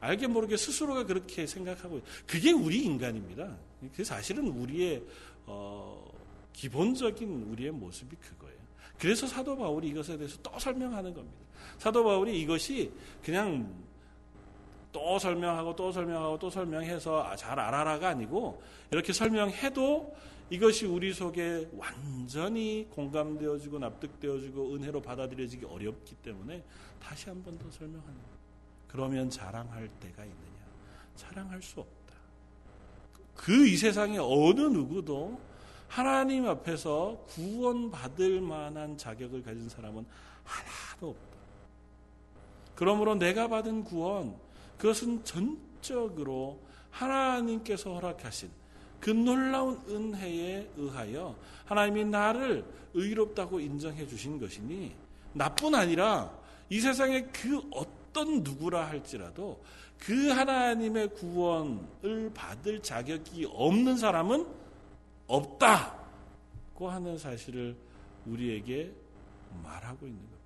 알게 0.00 0.26
모르게 0.26 0.56
스스로가 0.56 1.04
그렇게 1.04 1.46
생각하고 1.46 2.00
그게 2.26 2.52
우리 2.52 2.82
인간입니다. 2.84 3.56
그 3.94 4.04
사실은 4.04 4.48
우리의 4.48 5.02
어, 5.46 6.10
기본적인 6.52 7.48
우리의 7.50 7.70
모습이 7.70 8.16
그거예요. 8.16 8.58
그래서 8.98 9.26
사도 9.26 9.56
바울이 9.56 9.88
이것에 9.88 10.16
대해서 10.16 10.38
또 10.42 10.58
설명하는 10.58 11.14
겁니다. 11.14 11.38
사도 11.78 12.04
바울이 12.04 12.40
이것이 12.40 12.92
그냥 13.22 13.72
또 14.92 15.18
설명하고 15.18 15.76
또 15.76 15.92
설명하고 15.92 16.38
또 16.38 16.50
설명해서 16.50 17.22
아, 17.22 17.36
잘 17.36 17.58
알아라가 17.58 18.08
아니고 18.08 18.62
이렇게 18.90 19.12
설명해도 19.12 20.14
이것이 20.50 20.84
우리 20.84 21.12
속에 21.12 21.68
완전히 21.76 22.86
공감되어지고 22.90 23.78
납득되어지고 23.78 24.74
은혜로 24.74 25.00
받아들여지기 25.00 25.64
어렵기 25.64 26.16
때문에 26.16 26.64
다시 27.00 27.28
한 27.28 27.42
번더 27.42 27.70
거예요. 28.14 28.39
그러면 28.90 29.30
자랑할 29.30 29.88
때가 30.00 30.24
있느냐? 30.24 30.40
자랑할 31.14 31.62
수 31.62 31.78
없다. 31.80 32.14
그 33.36 33.66
이 33.66 33.76
세상에 33.76 34.18
어느 34.18 34.60
누구도 34.60 35.40
하나님 35.86 36.48
앞에서 36.48 37.24
구원받을 37.28 38.40
만한 38.40 38.96
자격을 38.98 39.42
가진 39.42 39.68
사람은 39.68 40.04
하나도 40.44 41.10
없다. 41.10 41.38
그러므로 42.74 43.14
내가 43.14 43.46
받은 43.46 43.84
구원, 43.84 44.34
그것은 44.76 45.24
전적으로 45.24 46.58
하나님께서 46.90 47.94
허락하신 47.94 48.50
그 48.98 49.10
놀라운 49.10 49.80
은혜에 49.88 50.68
의하여 50.76 51.36
하나님이 51.64 52.06
나를 52.06 52.64
의롭다고 52.94 53.60
인정해 53.60 54.06
주신 54.06 54.40
것이니 54.40 54.94
나뿐 55.32 55.74
아니라 55.76 56.32
이 56.68 56.80
세상에 56.80 57.22
그 57.32 57.60
어떤 57.70 57.99
누구라 58.14 58.88
할지라도 58.88 59.62
그 59.98 60.28
하나님의 60.28 61.14
구원을 61.14 62.30
받을 62.34 62.82
자격이 62.82 63.46
없는 63.50 63.96
사람은 63.96 64.46
없다고 65.26 66.88
하는 66.88 67.18
사실을 67.18 67.76
우리에게 68.26 68.92
말하고 69.62 70.06
있는 70.06 70.18
겁니다. 70.18 70.40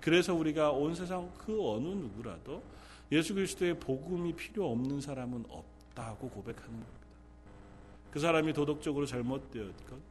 그래서 0.00 0.34
우리가 0.34 0.72
온 0.72 0.94
세상 0.94 1.32
그 1.38 1.70
어느 1.70 1.86
누구라도 1.86 2.62
예수 3.12 3.34
그리스도의 3.34 3.78
복음이 3.78 4.34
필요 4.34 4.70
없는 4.70 5.00
사람은 5.00 5.44
없다고 5.48 6.28
고백하는 6.30 6.70
겁니다. 6.70 7.02
그 8.10 8.18
사람이 8.18 8.52
도덕적으로 8.52 9.06
잘못되었건 9.06 10.02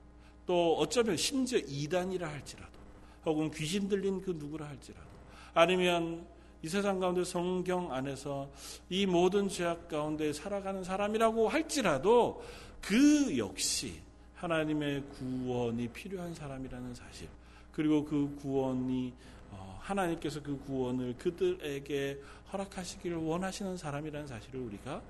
또 0.45 0.77
어쩌면 0.77 1.17
심지어 1.17 1.59
이단이라 1.59 2.27
할지라도 2.27 2.79
혹은 3.25 3.51
귀신 3.51 3.87
들린 3.87 4.21
그 4.21 4.31
누구라 4.31 4.67
할지라도 4.67 5.10
아니면 5.53 6.25
이 6.63 6.67
세상 6.67 6.99
가운데 6.99 7.23
성경 7.23 7.91
안에서 7.91 8.49
이 8.89 9.05
모든 9.05 9.49
죄악 9.49 9.87
가운데 9.87 10.31
살아가는 10.31 10.83
사람이라고 10.83 11.49
할지라도 11.49 12.43
그 12.81 13.37
역시 13.37 14.01
하나님의 14.35 15.03
구원이 15.17 15.87
필요한 15.89 16.33
사람이라는 16.33 16.93
사실 16.93 17.27
그리고 17.71 18.05
그 18.05 18.35
구원이 18.41 19.13
어, 19.51 19.79
하나님께서 19.81 20.41
그 20.41 20.59
구원을 20.65 21.15
그들에게 21.17 22.21
허락하시기를 22.51 23.17
원하시는 23.17 23.77
사람이라는 23.77 24.27
사실을 24.27 24.59
우리가 24.59 25.01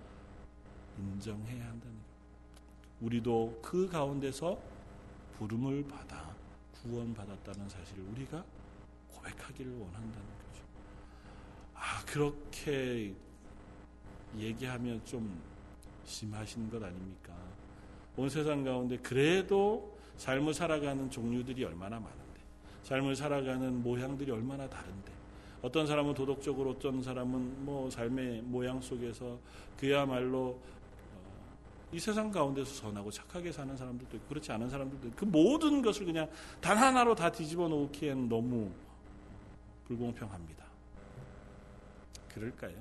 인정해야 0.98 1.66
한다는 1.66 1.96
것. 1.96 2.12
우리도 3.02 3.60
그 3.62 3.90
가운데서 3.90 4.58
부름을 5.38 5.86
받아 5.88 6.34
구원받았다는 6.82 7.70
사실을 7.70 8.04
우리가 8.12 8.44
고백하기를 9.22 9.72
원한다는 9.74 10.12
거죠. 10.12 10.64
아, 11.76 12.04
그렇게 12.06 13.14
얘기하면 14.38 15.04
좀 15.06 15.40
심하신 16.06 16.70
것 16.70 16.82
아닙니까? 16.84 17.34
온 18.18 18.30
세상 18.30 18.64
가운데 18.64 18.98
그래도 18.98 19.98
삶을 20.18 20.54
살아가는 20.54 21.10
종류들이 21.10 21.64
얼마나 21.64 22.00
많은데, 22.00 22.42
삶을 22.84 23.16
살아가는 23.16 23.82
모양들이 23.82 24.32
얼마나 24.32 24.68
다른데, 24.68 25.12
어떤 25.62 25.86
사람은 25.86 26.14
도덕적으로, 26.14 26.72
어떤 26.72 27.02
사람은 27.02 27.66
뭐 27.66 27.90
삶의 27.90 28.42
모양 28.44 28.82
속에서 28.82 29.40
그야말로 29.78 30.60
이 31.94 32.00
세상 32.00 32.32
가운데서 32.32 32.74
선하고 32.74 33.12
착하게 33.12 33.52
사는 33.52 33.76
사람들도 33.76 34.16
있고 34.18 34.28
그렇지 34.30 34.52
않은 34.54 34.70
사람들도 34.70 35.08
있고 35.10 35.18
그 35.18 35.26
모든 35.26 35.82
것을 35.82 36.06
그냥 36.06 36.30
단 36.62 36.78
하나로 36.78 37.16
다 37.16 37.30
뒤집어 37.30 37.68
놓기엔 37.68 38.30
너무 38.30 38.72
불공평합니다. 39.92 40.66
그럴까요? 42.34 42.76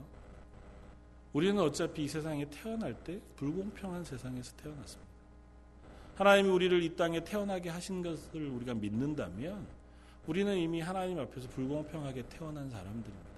우리는 1.32 1.60
어차피 1.60 2.04
이 2.04 2.08
세상에 2.08 2.48
태어날 2.50 2.94
때 3.02 3.20
불공평한 3.36 4.04
세상에서 4.04 4.54
태어났습니다. 4.56 5.10
하나님이 6.14 6.48
우리를 6.50 6.82
이 6.82 6.96
땅에 6.96 7.24
태어나게 7.24 7.68
하신 7.70 8.02
것을 8.02 8.46
우리가 8.48 8.74
믿는다면 8.74 9.66
우리는 10.26 10.56
이미 10.56 10.80
하나님 10.80 11.18
앞에서 11.18 11.48
불공평하게 11.48 12.28
태어난 12.28 12.70
사람들입니다. 12.70 13.30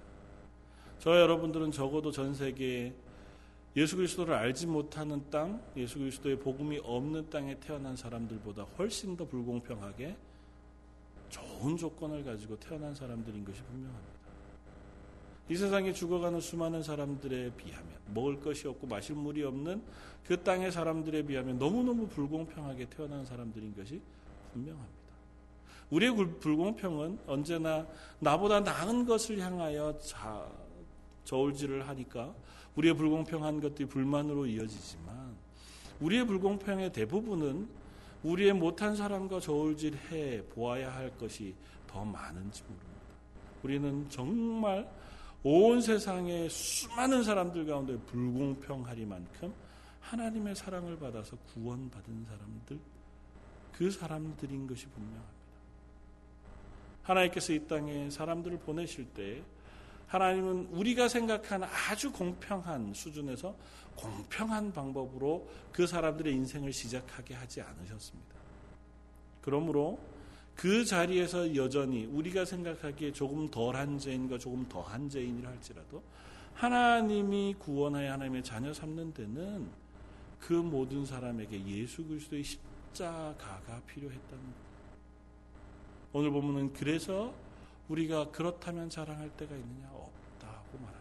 저 0.99 1.19
여러분들은 1.19 1.71
적어도 1.71 2.11
전 2.11 2.35
세계에 2.35 2.93
예수 3.75 3.95
그리스도를 3.95 4.35
알지 4.35 4.67
못하는 4.67 5.23
땅, 5.31 5.59
예수 5.75 5.97
그리스도의 5.97 6.37
복음이 6.39 6.79
없는 6.83 7.31
땅에 7.31 7.59
태어난 7.59 7.95
사람들보다 7.95 8.63
훨씬 8.77 9.17
더 9.17 9.25
불공평하게 9.25 10.15
좋은 11.33 11.75
조건을 11.75 12.23
가지고 12.23 12.57
태어난 12.59 12.93
사람들인 12.93 13.43
것이 13.43 13.61
분명합니다. 13.63 14.13
이 15.49 15.55
세상에 15.55 15.91
죽어가는 15.91 16.39
수많은 16.39 16.83
사람들에 16.83 17.51
비하면 17.55 17.89
먹을 18.13 18.39
것이 18.39 18.67
없고 18.67 18.87
마실 18.87 19.15
물이 19.15 19.43
없는 19.43 19.81
그 20.25 20.41
땅의 20.41 20.71
사람들에 20.71 21.23
비하면 21.23 21.57
너무너무 21.57 22.07
불공평하게 22.07 22.85
태어난 22.89 23.25
사람들인 23.25 23.75
것이 23.75 23.99
분명합니다. 24.53 25.03
우리의 25.89 26.15
불공평은 26.39 27.19
언제나 27.27 27.85
나보다 28.19 28.59
나은 28.61 29.05
것을 29.05 29.39
향하여 29.39 29.97
자, 29.99 30.47
저울질을 31.25 31.87
하니까 31.87 32.33
우리의 32.75 32.95
불공평한 32.95 33.59
것들이 33.59 33.87
불만으로 33.87 34.45
이어지지만 34.45 35.35
우리의 35.99 36.25
불공평의 36.25 36.93
대부분은 36.93 37.82
우리의 38.23 38.53
못한 38.53 38.95
사람과 38.95 39.39
저울질해 39.39 40.45
보아야 40.47 40.93
할 40.93 41.15
것이 41.17 41.53
더 41.87 42.03
많은지 42.03 42.63
모릅니다. 42.63 42.93
우리는 43.61 44.09
정말 44.09 44.89
온 45.43 45.81
세상의 45.81 46.49
수많은 46.49 47.23
사람들 47.23 47.65
가운데 47.65 47.97
불공평하리만큼 47.97 49.53
하나님의 49.99 50.55
사랑을 50.55 50.97
받아서 50.97 51.37
구원받은 51.53 52.25
사람들, 52.25 52.79
그 53.73 53.91
사람들인 53.91 54.67
것이 54.67 54.85
분명합니다. 54.87 55.33
하나님께서 57.03 57.53
이 57.53 57.67
땅에 57.67 58.09
사람들을 58.09 58.59
보내실 58.59 59.05
때 59.13 59.43
하나님은 60.13 60.67
우리가 60.71 61.07
생각하는 61.07 61.67
아주 61.67 62.11
공평한 62.11 62.93
수준에서 62.93 63.55
공평한 63.95 64.71
방법으로 64.71 65.49
그 65.71 65.87
사람들의 65.87 66.31
인생을 66.35 66.71
시작하게 66.71 67.33
하지 67.33 67.61
않으셨습니다. 67.61 68.35
그러므로 69.41 69.99
그 70.55 70.85
자리에서 70.85 71.55
여전히 71.55 72.05
우리가 72.05 72.45
생각하기에 72.45 73.11
조금 73.11 73.49
덜한 73.49 73.97
죄인과 73.97 74.37
조금 74.37 74.69
더한 74.69 75.09
죄인이라 75.09 75.49
할지라도 75.49 76.03
하나님이 76.53 77.55
구원하여 77.57 78.13
하나님의 78.13 78.43
자녀 78.43 78.71
삼는 78.71 79.15
데는 79.15 79.67
그 80.39 80.53
모든 80.53 81.07
사람에게 81.07 81.65
예수 81.65 82.05
그리스도의 82.05 82.43
십자가가 82.43 83.81
필요했다는 83.87 84.43
것. 84.43 84.53
오늘 86.13 86.29
보면은 86.29 86.71
그래서 86.71 87.33
우리가 87.89 88.31
그렇다면 88.31 88.89
자랑할 88.89 89.29
때가 89.31 89.55
있느냐? 89.55 89.87
없다고 89.87 90.77
거예요. 90.77 90.93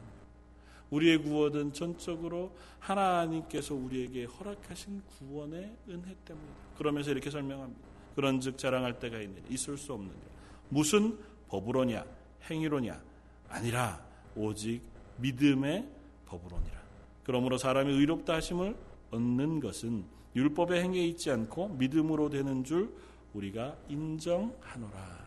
우리의 0.91 1.19
구원은 1.23 1.73
전적으로 1.73 2.55
하나님께서 2.79 3.75
우리에게 3.75 4.25
허락하신 4.25 5.03
구원의 5.07 5.77
은혜 5.89 6.17
때문이다. 6.25 6.55
그러면서 6.77 7.11
이렇게 7.11 7.31
설명합니다. 7.31 7.81
그런 8.15 8.41
즉 8.41 8.59
자랑할 8.59 8.99
때가 8.99 9.21
있느냐? 9.21 9.47
있을 9.49 9.79
수 9.79 9.93
없느냐? 9.95 10.21
무슨 10.69 11.19
법으로냐? 11.49 12.05
행위로냐? 12.51 13.01
아니라 13.49 14.05
오직 14.35 14.83
믿음의 15.19 15.89
법으로니라. 16.27 16.83
그러므로 17.25 17.57
사람이 17.57 17.93
의롭다 17.93 18.35
하심을 18.35 18.77
얻는 19.13 19.61
것은 19.61 20.05
율법의 20.35 20.83
행위에 20.83 21.07
있지 21.09 21.31
않고 21.31 21.69
믿음으로 21.69 22.31
되는 22.31 22.65
줄 22.65 22.95
우리가 23.35 23.77
인정하노라. 23.89 25.22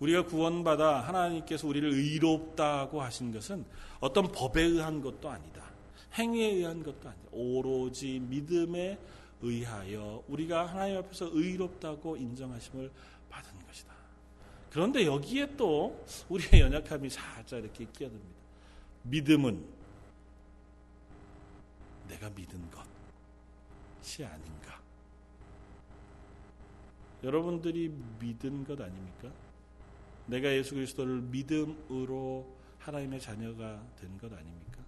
우리가 0.00 0.26
구원받아 0.26 1.00
하나님께서 1.00 1.66
우리를 1.66 1.92
의롭다고 1.92 3.02
하신 3.02 3.32
것은 3.32 3.64
어떤 4.00 4.30
법에 4.30 4.62
의한 4.62 5.00
것도 5.00 5.28
아니다. 5.28 5.64
행위에 6.14 6.46
의한 6.46 6.82
것도 6.82 7.08
아니다. 7.08 7.28
오로지 7.32 8.20
믿음에 8.20 8.98
의하여 9.40 10.22
우리가 10.28 10.66
하나님 10.66 10.98
앞에서 10.98 11.30
의롭다고 11.32 12.16
인정하심을 12.16 12.90
받은 13.28 13.66
것이다. 13.66 13.92
그런데 14.70 15.06
여기에 15.06 15.56
또 15.56 16.04
우리의 16.28 16.62
연약함이 16.62 17.10
살짝 17.10 17.60
이렇게 17.60 17.84
끼어듭니다. 17.86 18.38
믿음은 19.02 19.64
내가 22.08 22.30
믿은 22.30 22.60
것이 24.00 24.24
아닌가. 24.24 24.80
여러분들이 27.22 27.92
믿은 28.20 28.64
것 28.64 28.80
아닙니까? 28.80 29.30
내가 30.28 30.54
예수 30.54 30.74
그리스도를 30.74 31.20
믿음으로 31.22 32.46
하나님의 32.78 33.20
자녀가 33.20 33.82
된것 34.00 34.32
아닙니까? 34.32 34.78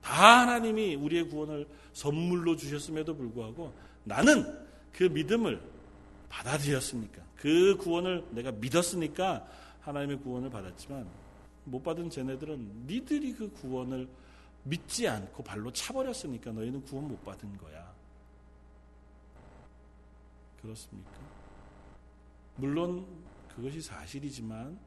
다 0.00 0.40
하나님이 0.40 0.96
우리의 0.96 1.28
구원을 1.28 1.66
선물로 1.92 2.56
주셨음에도 2.56 3.16
불구하고 3.16 3.72
나는 4.04 4.64
그 4.92 5.04
믿음을 5.04 5.60
받아들였으니까 6.28 7.22
그 7.36 7.76
구원을 7.76 8.24
내가 8.30 8.52
믿었으니까 8.52 9.46
하나님의 9.80 10.18
구원을 10.20 10.50
받았지만 10.50 11.06
못 11.64 11.82
받은 11.82 12.10
쟤네들은 12.10 12.86
니들이 12.86 13.32
그 13.32 13.50
구원을 13.50 14.08
믿지 14.64 15.08
않고 15.08 15.42
발로 15.42 15.72
차버렸으니까 15.72 16.52
너희는 16.52 16.82
구원 16.84 17.08
못 17.08 17.22
받은 17.24 17.56
거야. 17.58 17.92
그렇습니까? 20.60 21.33
물론 22.56 23.06
그것이 23.54 23.80
사실이지만 23.80 24.78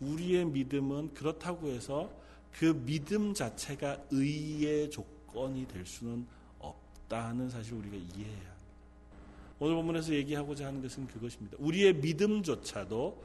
우리의 0.00 0.46
믿음은 0.46 1.14
그렇다고 1.14 1.68
해서 1.68 2.10
그 2.52 2.84
믿음 2.84 3.34
자체가 3.34 3.98
의의 4.10 4.90
조건이 4.90 5.66
될 5.68 5.86
수는 5.86 6.26
없다는 6.58 7.50
사실 7.50 7.74
우리가 7.74 7.96
이해해야 7.96 8.36
합니다. 8.36 8.54
오늘 9.58 9.74
본문에서 9.76 10.14
얘기하고자 10.14 10.66
하는 10.66 10.80
것은 10.82 11.06
그것입니다. 11.06 11.56
우리의 11.60 11.94
믿음조차도 11.96 13.22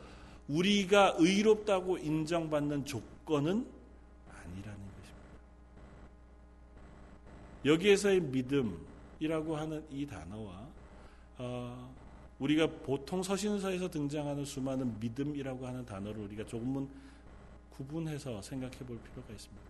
우리가 0.50 1.16
의롭다고 1.18 1.98
인정받는 1.98 2.86
조건은 2.86 3.66
아니라는 4.30 4.80
것입니다. 4.80 5.26
여기에서의 7.64 8.22
믿음이라고 8.22 9.56
하는 9.56 9.86
이 9.90 10.06
단어와 10.06 10.68
어, 11.38 11.96
우리가 12.40 12.68
보통 12.68 13.24
서신서에서 13.24 13.90
등장하는 13.90 14.44
수많은 14.46 15.00
믿음이라고 15.00 15.66
하는 15.66 15.86
단어를 15.86 16.24
우리가 16.24 16.46
조금은 16.46 16.88
구분해서 17.70 18.42
생각해 18.42 18.78
볼 18.80 19.00
필요가 19.00 19.32
있습니다. 19.34 19.64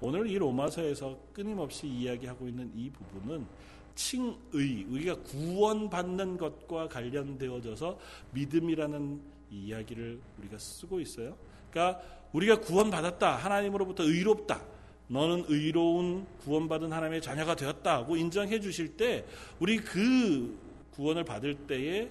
오늘 0.00 0.26
이 0.28 0.38
로마서에서 0.38 1.18
끊임없이 1.32 1.86
이야기하고 1.86 2.48
있는 2.48 2.70
이 2.74 2.90
부분은 2.90 3.46
칭의, 3.94 4.86
우리가 4.88 5.16
구원받는 5.22 6.38
것과 6.38 6.88
관련되어져서 6.88 7.98
믿음이라는 8.32 9.20
이야기를 9.50 10.20
우리가 10.38 10.58
쓰고 10.58 11.00
있어요. 11.00 11.36
그러니까 11.70 12.00
우리가 12.32 12.60
구원받았다. 12.60 13.36
하나님으로부터 13.36 14.04
의롭다. 14.04 14.62
너는 15.08 15.44
의로운 15.48 16.24
구원받은 16.44 16.92
하나님의 16.92 17.20
자녀가 17.20 17.56
되었다고 17.56 18.16
인정해 18.16 18.60
주실 18.60 18.96
때 18.96 19.26
우리 19.58 19.76
그 19.78 20.56
구원을 21.00 21.24
받을 21.24 21.54
때에 21.54 22.10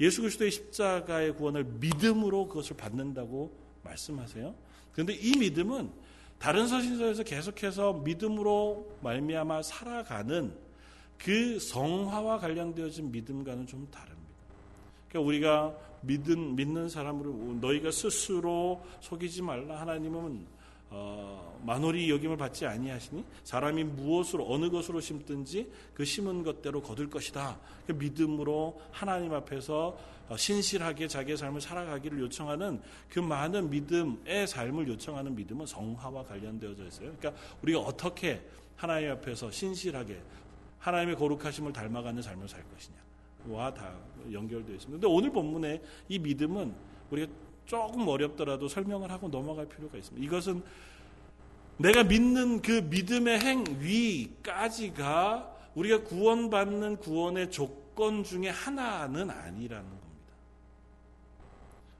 예수 0.00 0.20
그리스도의 0.20 0.52
십자가의 0.52 1.34
구원을 1.34 1.64
믿음으로 1.64 2.46
그것을 2.46 2.76
받는다고 2.76 3.52
말씀하세요. 3.82 4.54
그런데 4.92 5.14
이 5.14 5.36
믿음은 5.36 5.90
다른 6.38 6.68
서신서에서 6.68 7.24
계속해서 7.24 7.94
믿음으로 7.94 8.96
말미암아 9.02 9.62
살아가는 9.62 10.54
그 11.18 11.58
성화와 11.58 12.38
관련되어진 12.38 13.10
믿음과는 13.10 13.66
좀 13.66 13.88
다릅니다. 13.90 14.28
그러니까 15.08 15.26
우리가 15.26 15.76
믿은 16.02 16.54
믿는 16.54 16.88
사람으로 16.88 17.58
너희가 17.60 17.90
스스로 17.90 18.80
속이지 19.00 19.42
말라 19.42 19.80
하나님은 19.80 20.46
어, 20.90 21.60
만홀이 21.64 22.10
여김을 22.10 22.36
받지 22.36 22.66
아니하시니 22.66 23.24
사람이 23.44 23.84
무엇으로 23.84 24.50
어느 24.50 24.70
것으로 24.70 25.00
심든지 25.00 25.70
그 25.94 26.04
심은 26.04 26.42
것대로 26.42 26.80
거둘 26.82 27.10
것이다. 27.10 27.58
그 27.86 27.92
믿음으로 27.92 28.80
하나님 28.90 29.34
앞에서 29.34 29.98
어, 30.28 30.36
신실하게 30.36 31.08
자기의 31.08 31.36
삶을 31.36 31.60
살아가기를 31.60 32.20
요청하는 32.20 32.80
그 33.08 33.18
많은 33.18 33.70
믿음의 33.70 34.46
삶을 34.46 34.88
요청하는 34.88 35.34
믿음은 35.34 35.66
성화와 35.66 36.24
관련되어져 36.24 36.86
있어요. 36.86 37.12
그러니까 37.18 37.42
우리가 37.62 37.80
어떻게 37.80 38.42
하나님 38.76 39.10
앞에서 39.10 39.50
신실하게 39.50 40.20
하나님의 40.78 41.16
거룩하심을 41.16 41.72
닮아가는 41.72 42.22
삶을 42.22 42.48
살 42.48 42.62
것이냐 42.70 42.96
와 43.46 43.72
다 43.72 43.94
연결되어 44.30 44.74
있습니다. 44.74 44.90
근데 44.90 45.06
오늘 45.06 45.30
본문의 45.30 45.80
이 46.08 46.18
믿음은 46.18 46.74
우리가 47.10 47.32
조금 47.68 48.08
어렵더라도 48.08 48.66
설명을 48.66 49.10
하고 49.10 49.28
넘어갈 49.28 49.68
필요가 49.68 49.98
있습니다. 49.98 50.26
이것은 50.26 50.62
내가 51.76 52.02
믿는 52.02 52.62
그 52.62 52.72
믿음의 52.72 53.40
행위까지가 53.40 55.54
우리가 55.74 56.02
구원받는 56.02 56.96
구원의 56.96 57.50
조건 57.50 58.24
중에 58.24 58.48
하나는 58.48 59.30
아니라는 59.30 59.86
겁니다. 59.86 60.08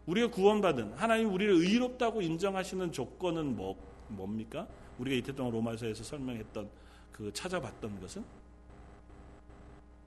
우리가 0.07 0.31
구원받은 0.31 0.95
하나님 0.95 1.35
우리를 1.35 1.53
의롭다고 1.53 2.23
인정하시는 2.23 2.91
조건은 2.91 3.55
뭐, 3.55 3.77
뭡니까? 4.09 4.67
우리가 4.99 5.17
이태 5.17 5.35
동안 5.35 5.53
로마서에서 5.53 6.03
설명했던 6.03 6.71
그 7.13 7.31
찾아봤던 7.35 8.01
것은 8.01 8.25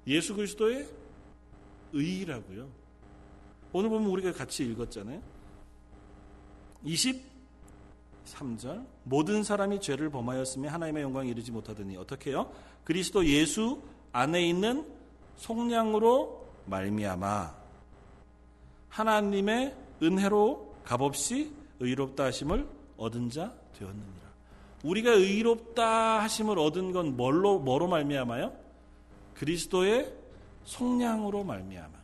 예수 0.07 0.35
그리스도의 0.35 0.89
의라고요. 1.93 2.67
오늘 3.73 3.89
보면 3.89 4.09
우리가 4.09 4.33
같이 4.33 4.65
읽었잖아요. 4.65 5.21
23절 6.85 8.85
모든 9.03 9.43
사람이 9.43 9.81
죄를 9.81 10.09
범하였으며 10.09 10.69
하나님의 10.69 11.03
영광에 11.03 11.29
이르지 11.29 11.51
못하더니 11.51 11.97
어떻게 11.97 12.31
해요? 12.31 12.51
그리스도 12.83 13.25
예수 13.25 13.81
안에 14.11 14.47
있는 14.47 14.85
속량으로 15.37 16.47
말미암아 16.65 17.55
하나님의 18.89 19.75
은혜로 20.01 20.75
값없이 20.83 21.51
의롭다 21.79 22.25
하심을 22.25 22.67
얻은 22.97 23.29
자 23.29 23.53
되었느니라. 23.77 24.21
우리가 24.83 25.11
의롭다 25.11 26.21
하심을 26.21 26.59
얻은 26.59 26.91
건 26.91 27.15
뭘로 27.15 27.59
뭐로 27.59 27.87
말미암아요? 27.87 28.51
그리스도의 29.35 30.13
속량으로 30.65 31.43
말미암아. 31.43 32.01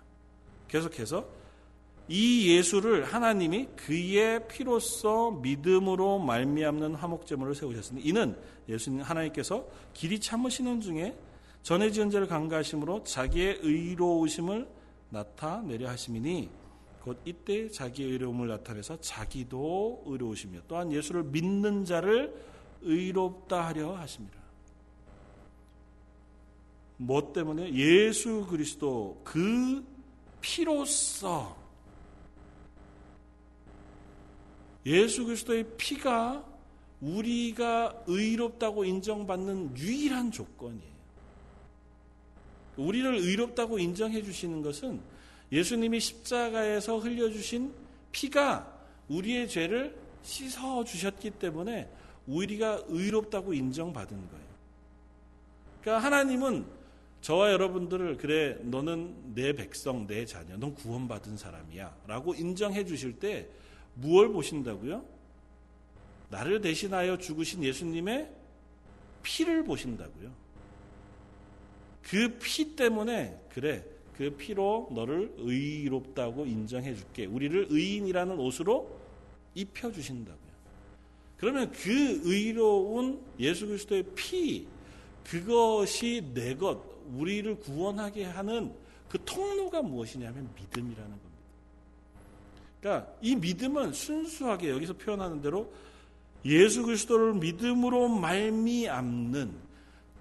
계속해서 0.67 1.25
이 2.09 2.55
예수를 2.55 3.03
하나님이 3.03 3.67
그의 3.75 4.47
피로써 4.47 5.31
믿음으로 5.31 6.19
말미암는 6.19 6.95
화목제물을 6.95 7.53
세우셨으니 7.53 8.01
이는 8.01 8.37
예수님 8.69 9.01
하나님께서 9.01 9.67
길이 9.93 10.19
참으시는 10.19 10.81
중에 10.81 11.17
전에 11.63 11.91
지은 11.91 12.09
죄를 12.09 12.27
강가하심으로 12.27 13.03
자기의 13.03 13.59
의로우심을 13.61 14.67
나타내려 15.09 15.89
하심이니 15.89 16.49
곧 17.01 17.21
이때 17.25 17.69
자기의 17.69 18.11
의로움을 18.11 18.47
나타내서 18.47 19.01
자기도 19.01 20.03
의로우시며 20.05 20.61
또한 20.67 20.91
예수를 20.91 21.23
믿는 21.23 21.83
자를 21.83 22.33
의롭다 22.81 23.65
하려 23.67 23.95
하십니다. 23.95 24.37
뭐 26.97 27.31
때문에 27.31 27.73
예수 27.73 28.45
그리스도 28.49 29.21
그 29.23 29.85
피로써 30.41 31.66
예수 34.88 35.26
그리스도의 35.26 35.65
피가 35.76 36.45
우리가 37.02 38.04
의롭다고 38.08 38.86
인정받는 38.86 39.78
유일한 39.78 40.32
조건이에요. 40.32 40.97
우리를 42.78 43.15
의롭다고 43.15 43.80
인정해 43.80 44.23
주시는 44.23 44.62
것은 44.62 45.02
예수님이 45.52 46.00
십자가에서 46.00 47.00
흘려주신 47.00 47.73
피가 48.13 48.73
우리의 49.10 49.50
죄를 49.50 49.93
씻어 50.23 50.86
주셨기 50.86 51.32
때문에 51.32 51.89
우리가 52.26 52.84
의롭다고 52.88 53.54
인정받은 53.54 54.17
거예요. 54.17 54.47
그러니까 55.82 56.06
하나님은 56.06 56.65
저와 57.21 57.52
여러분들을 57.52 58.17
그래 58.17 58.58
너는 58.62 59.34
내 59.34 59.54
백성 59.54 60.08
내 60.08 60.26
자녀 60.26 60.56
넌 60.56 60.73
구원받은 60.76 61.36
사람이야 61.36 61.93
라고 62.08 62.34
인정해 62.36 62.86
주실 62.86 63.19
때 63.19 63.47
무엇을 63.99 64.31
보신다고요? 64.31 65.05
나를 66.29 66.62
대신하여 66.62 67.17
죽으신 67.17 67.63
예수님의 67.63 68.29
피를 69.23 69.63
보신다고요. 69.63 70.31
그 72.03 72.39
피 72.39 72.75
때문에 72.75 73.38
그래 73.49 73.83
그 74.17 74.31
피로 74.31 74.89
너를 74.91 75.33
의롭다고 75.38 76.45
인정해 76.45 76.95
줄게. 76.95 77.25
우리를 77.25 77.67
의인이라는 77.69 78.39
옷으로 78.39 78.97
입혀 79.53 79.91
주신다고요. 79.91 80.47
그러면 81.38 81.71
그 81.71 82.21
의로운 82.23 83.21
예수 83.39 83.67
그리스도의 83.67 84.03
피 84.15 84.67
그것이 85.23 86.31
내 86.33 86.55
것, 86.55 86.81
우리를 87.13 87.60
구원하게 87.60 88.23
하는 88.23 88.73
그 89.07 89.23
통로가 89.23 89.81
무엇이냐면 89.83 90.49
믿음이라는 90.55 91.10
겁니다. 91.10 91.26
그러니까 92.88 93.12
이 93.21 93.36
믿음은 93.36 93.91
순수하게 93.91 94.69
여기서 94.69 94.93
표현하는 94.93 95.41
대로 95.41 95.73
예수 96.45 96.84
그리스도를 96.84 97.34
믿음으로 97.34 98.08
말미암는 98.08 99.52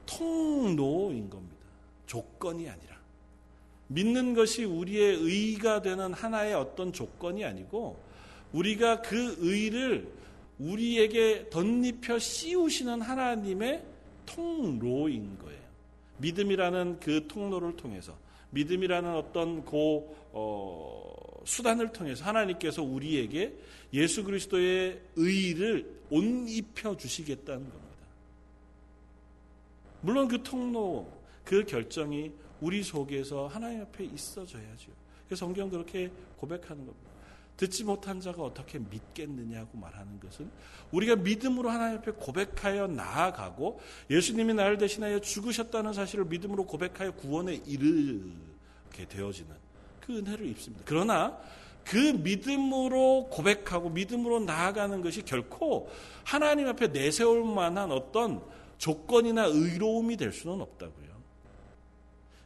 통로인 0.05 1.31
겁니다. 1.31 1.57
조건이 2.07 2.69
아니라 2.69 2.97
믿는 3.87 4.35
것이 4.35 4.65
우리의 4.65 5.17
의가 5.17 5.81
되는 5.83 6.13
하나의 6.13 6.55
어떤 6.55 6.93
조건이 6.93 7.45
아니고 7.45 8.01
우리가 8.53 9.01
그 9.01 9.37
의를 9.39 10.09
우리에게 10.59 11.49
덧입혀 11.51 12.19
씌우시는 12.19 13.01
하나님의 13.01 13.85
통로인 14.25 15.39
거예요. 15.39 15.61
믿음이라는 16.19 16.99
그 16.99 17.29
통로를 17.29 17.77
통해서 17.77 18.17
믿음이라는 18.51 19.15
어떤 19.15 19.65
고 19.65 20.17
어, 20.33 21.26
수단을 21.47 21.93
통해서 21.93 22.25
하나님께서 22.25 22.83
우리에게 22.83 23.57
예수 23.93 24.25
그리스도의 24.25 25.01
의를 25.15 26.01
옷 26.11 26.23
입혀 26.23 26.97
주시겠다는 26.97 27.71
겁니다. 27.71 27.87
물론 30.03 30.29
그 30.29 30.43
통로, 30.43 31.11
그 31.45 31.65
결정이 31.65 32.33
우리 32.61 32.83
속에서 32.83 33.47
하나님 33.47 33.81
앞에 33.83 34.05
있어져야죠. 34.05 34.91
그래서 35.27 35.47
성경 35.47 35.71
그렇게 35.71 36.11
고백하는 36.37 36.85
겁니다. 36.85 37.11
듣지 37.57 37.85
못한 37.85 38.21
자가 38.21 38.43
어떻게 38.43 38.79
믿겠느냐고 38.79 39.79
말하는 39.79 40.21
것은 40.21 40.51
우리가 40.91 41.17
믿음으로 41.17 41.71
하나님 41.71 41.99
앞에 41.99 42.13
고백하여 42.13 42.89
나아가고 42.89 43.81
예수님이 44.11 44.53
나를 44.53 44.79
대신하여 44.79 45.21
죽으셨다는 45.21 45.93
사실을 45.93 46.27
믿음으로 46.27 46.67
고백하여 46.67 47.13
구원에 47.13 47.55
이르게 47.67 49.07
되어지는 49.09 49.66
그 50.07 50.19
은혜를 50.19 50.47
입습니다. 50.47 50.85
그러나 50.87 51.37
그 51.85 51.97
믿음으로 51.97 53.29
고백하고 53.31 53.91
믿음으로 53.91 54.41
나아가는 54.41 55.03
것이 55.03 55.23
결코 55.23 55.91
하나님 56.25 56.69
앞에 56.69 56.89
내세울 56.89 57.45
만한 57.45 57.91
어떤 57.93 58.43
조건이나 58.79 59.47
의로움이 59.47 60.17
될 60.17 60.33
수는 60.33 60.61
없다고요. 60.61 61.07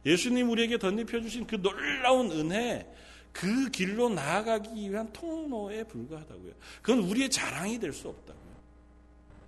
예수님 0.05 0.49
우리에게 0.49 0.77
덧입혀 0.79 1.21
주신 1.21 1.45
그 1.45 1.61
놀라운 1.61 2.31
은혜, 2.31 2.91
그 3.31 3.69
길로 3.69 4.09
나아가기 4.09 4.89
위한 4.89 5.11
통로에 5.13 5.83
불과하다고요. 5.83 6.53
그건 6.81 7.03
우리의 7.03 7.29
자랑이 7.29 7.79
될 7.79 7.93
수 7.93 8.07
없다고요. 8.07 8.41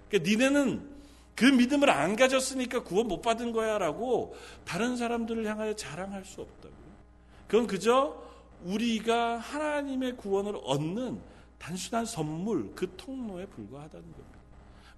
그러니까 0.10 0.30
니네는 0.30 0.94
그 1.36 1.46
믿음을 1.46 1.90
안 1.90 2.16
가졌으니까 2.16 2.84
구원 2.84 3.08
못 3.08 3.22
받은 3.22 3.52
거야라고 3.52 4.36
다른 4.66 4.98
사람들을 4.98 5.46
향하여 5.46 5.76
자랑할 5.76 6.24
수 6.26 6.42
없다고요. 6.42 6.83
그건 7.48 7.68
그저 7.68 8.22
우리가 8.64 9.38
하나님의 9.38 10.18
구원을 10.18 10.60
얻는 10.64 11.20
단순한 11.60 12.06
선물, 12.06 12.74
그 12.76 12.96
통로에 12.98 13.46
불과하다는 13.46 14.12
겁니다. 14.12 14.40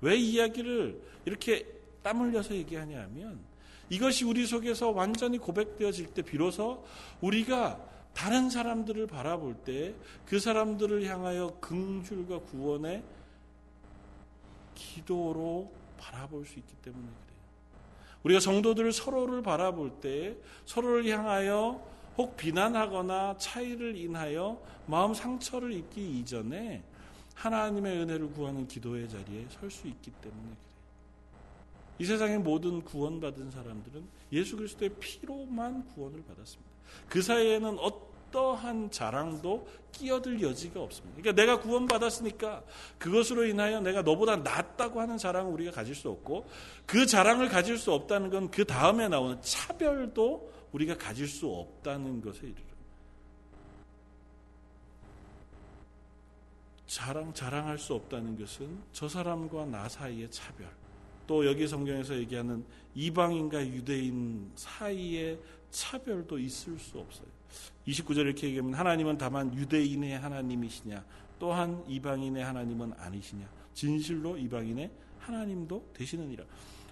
왜 0.01 0.15
이야기를 0.15 1.01
이렇게 1.25 1.65
땀 2.01 2.21
흘려서 2.21 2.55
얘기하냐면 2.55 3.39
이것이 3.89 4.25
우리 4.25 4.45
속에서 4.45 4.89
완전히 4.89 5.38
고백되어질 5.38 6.08
때 6.13 6.21
비로소 6.21 6.84
우리가 7.21 7.79
다른 8.13 8.49
사람들을 8.49 9.08
바라볼 9.08 9.55
때 9.65 9.93
그 10.25 10.39
사람들을 10.39 11.05
향하여 11.05 11.58
긍휼과 11.60 12.39
구원의 12.39 13.03
기도로 14.73 15.71
바라볼 15.97 16.45
수 16.45 16.60
있기 16.60 16.73
때문에 16.84 17.03
그래요. 17.03 17.39
우리가 18.23 18.39
성도들 18.39 18.91
서로를 18.91 19.41
바라볼 19.41 19.99
때 20.01 20.36
서로를 20.65 21.08
향하여 21.08 21.94
혹 22.17 22.38
비난하거나 22.38 23.38
차이를 23.38 23.95
인하여 23.97 24.62
마음 24.86 25.13
상처를 25.13 25.73
입기 25.73 26.19
이전에 26.19 26.82
하나님의 27.36 27.97
은혜를 27.99 28.32
구하는 28.32 28.67
기도의 28.67 29.10
자리에 29.10 29.45
설 29.49 29.69
수 29.69 29.88
있기 29.88 30.12
때문에 30.21 30.41
그래요. 30.43 30.65
이 31.99 32.06
세상의 32.06 32.39
모든 32.39 32.82
구원받은 32.84 33.51
사람들은 33.51 34.04
예수 34.32 34.56
그리스도의 34.58 34.91
피로만 34.99 35.86
구원을 35.88 36.23
받았습니다. 36.23 36.71
그 37.10 37.21
사이에는 37.21 37.78
어떠한 37.80 38.91
자랑도 38.91 39.67
끼어들 39.91 40.41
여지가 40.41 40.82
없습니다. 40.82 41.21
그러니까 41.21 41.41
내가 41.41 41.60
구원받았으니까 41.62 42.63
그것으로 42.97 43.45
인하여 43.45 43.80
내가 43.82 44.01
너보다 44.01 44.38
낫다고 44.38 44.99
하는 45.01 45.17
자랑을 45.17 45.51
우리가 45.54 45.71
가질 45.71 45.95
수 45.95 46.10
없고 46.10 46.45
그 46.86 47.06
자랑을 47.06 47.49
가질 47.49 47.78
수 47.78 47.91
없다는 47.93 48.30
건 48.30 48.49
그 48.51 48.65
다음에 48.65 49.08
나오는 49.08 49.41
차별도 49.41 50.51
우리가 50.71 50.97
가질 50.97 51.28
수 51.28 51.47
없다는 51.47 52.21
것에 52.21 52.47
이르러 52.47 52.75
자랑 56.88 57.34
자랑할 57.34 57.78
수 57.78 57.93
없다는 57.93 58.38
것은 58.38 58.80
저 58.93 59.10
사람과 59.10 59.65
나 59.65 59.89
사이의 59.89 60.30
차별 60.32 60.69
또 61.28 61.45
여기 61.45 61.67
성경에서 61.67 62.15
얘기하는 62.15 62.63
이방인과 62.93 63.67
유대인 63.67 64.51
사이의 64.56 65.39
차별도 65.71 66.38
있을 66.39 66.80
수 66.80 66.99
없어요. 66.99 67.28
29절 67.88 68.19
이렇게 68.19 68.47
얘기하면 68.47 68.73
하나님은 68.75 69.17
다만 69.17 69.54
유대인의 69.54 70.17
하나님이시냐 70.19 71.04
또한 71.39 71.84
이방인의 71.88 72.43
하나님은 72.43 72.93
아니시냐 72.97 73.47
진실로 73.73 74.38
이방인의 74.38 74.89
하나님도 75.19 75.91
되시느니라. 75.93 76.45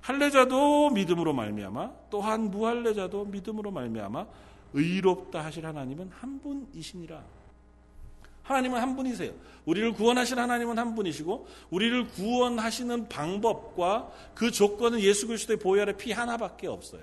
할례자도 0.04 0.90
믿음으로 0.90 1.34
말미암아 1.34 1.92
또한 2.10 2.52
무할례자도 2.52 3.26
믿음으로 3.26 3.72
말미암아 3.72 4.26
의롭다 4.74 5.44
하실 5.46 5.66
하나님은 5.66 6.10
한 6.12 6.42
분이시니라. 6.42 7.24
하나님은 8.44 8.82
한 8.82 8.98
분이세요. 8.98 9.32
우리를 9.66 9.94
구원하신 9.94 10.38
하나님은 10.38 10.78
한 10.78 10.94
분이시고 10.96 11.48
우리를 11.70 12.10
구원하시는 12.10 13.08
방법과 13.08 14.12
그 14.36 14.52
조건은 14.52 15.00
예수 15.00 15.28
그리스도의 15.28 15.60
보혈 15.60 15.84
아래 15.84 15.96
피 15.96 16.12
하나밖에 16.12 16.68
없어요. 16.68 17.02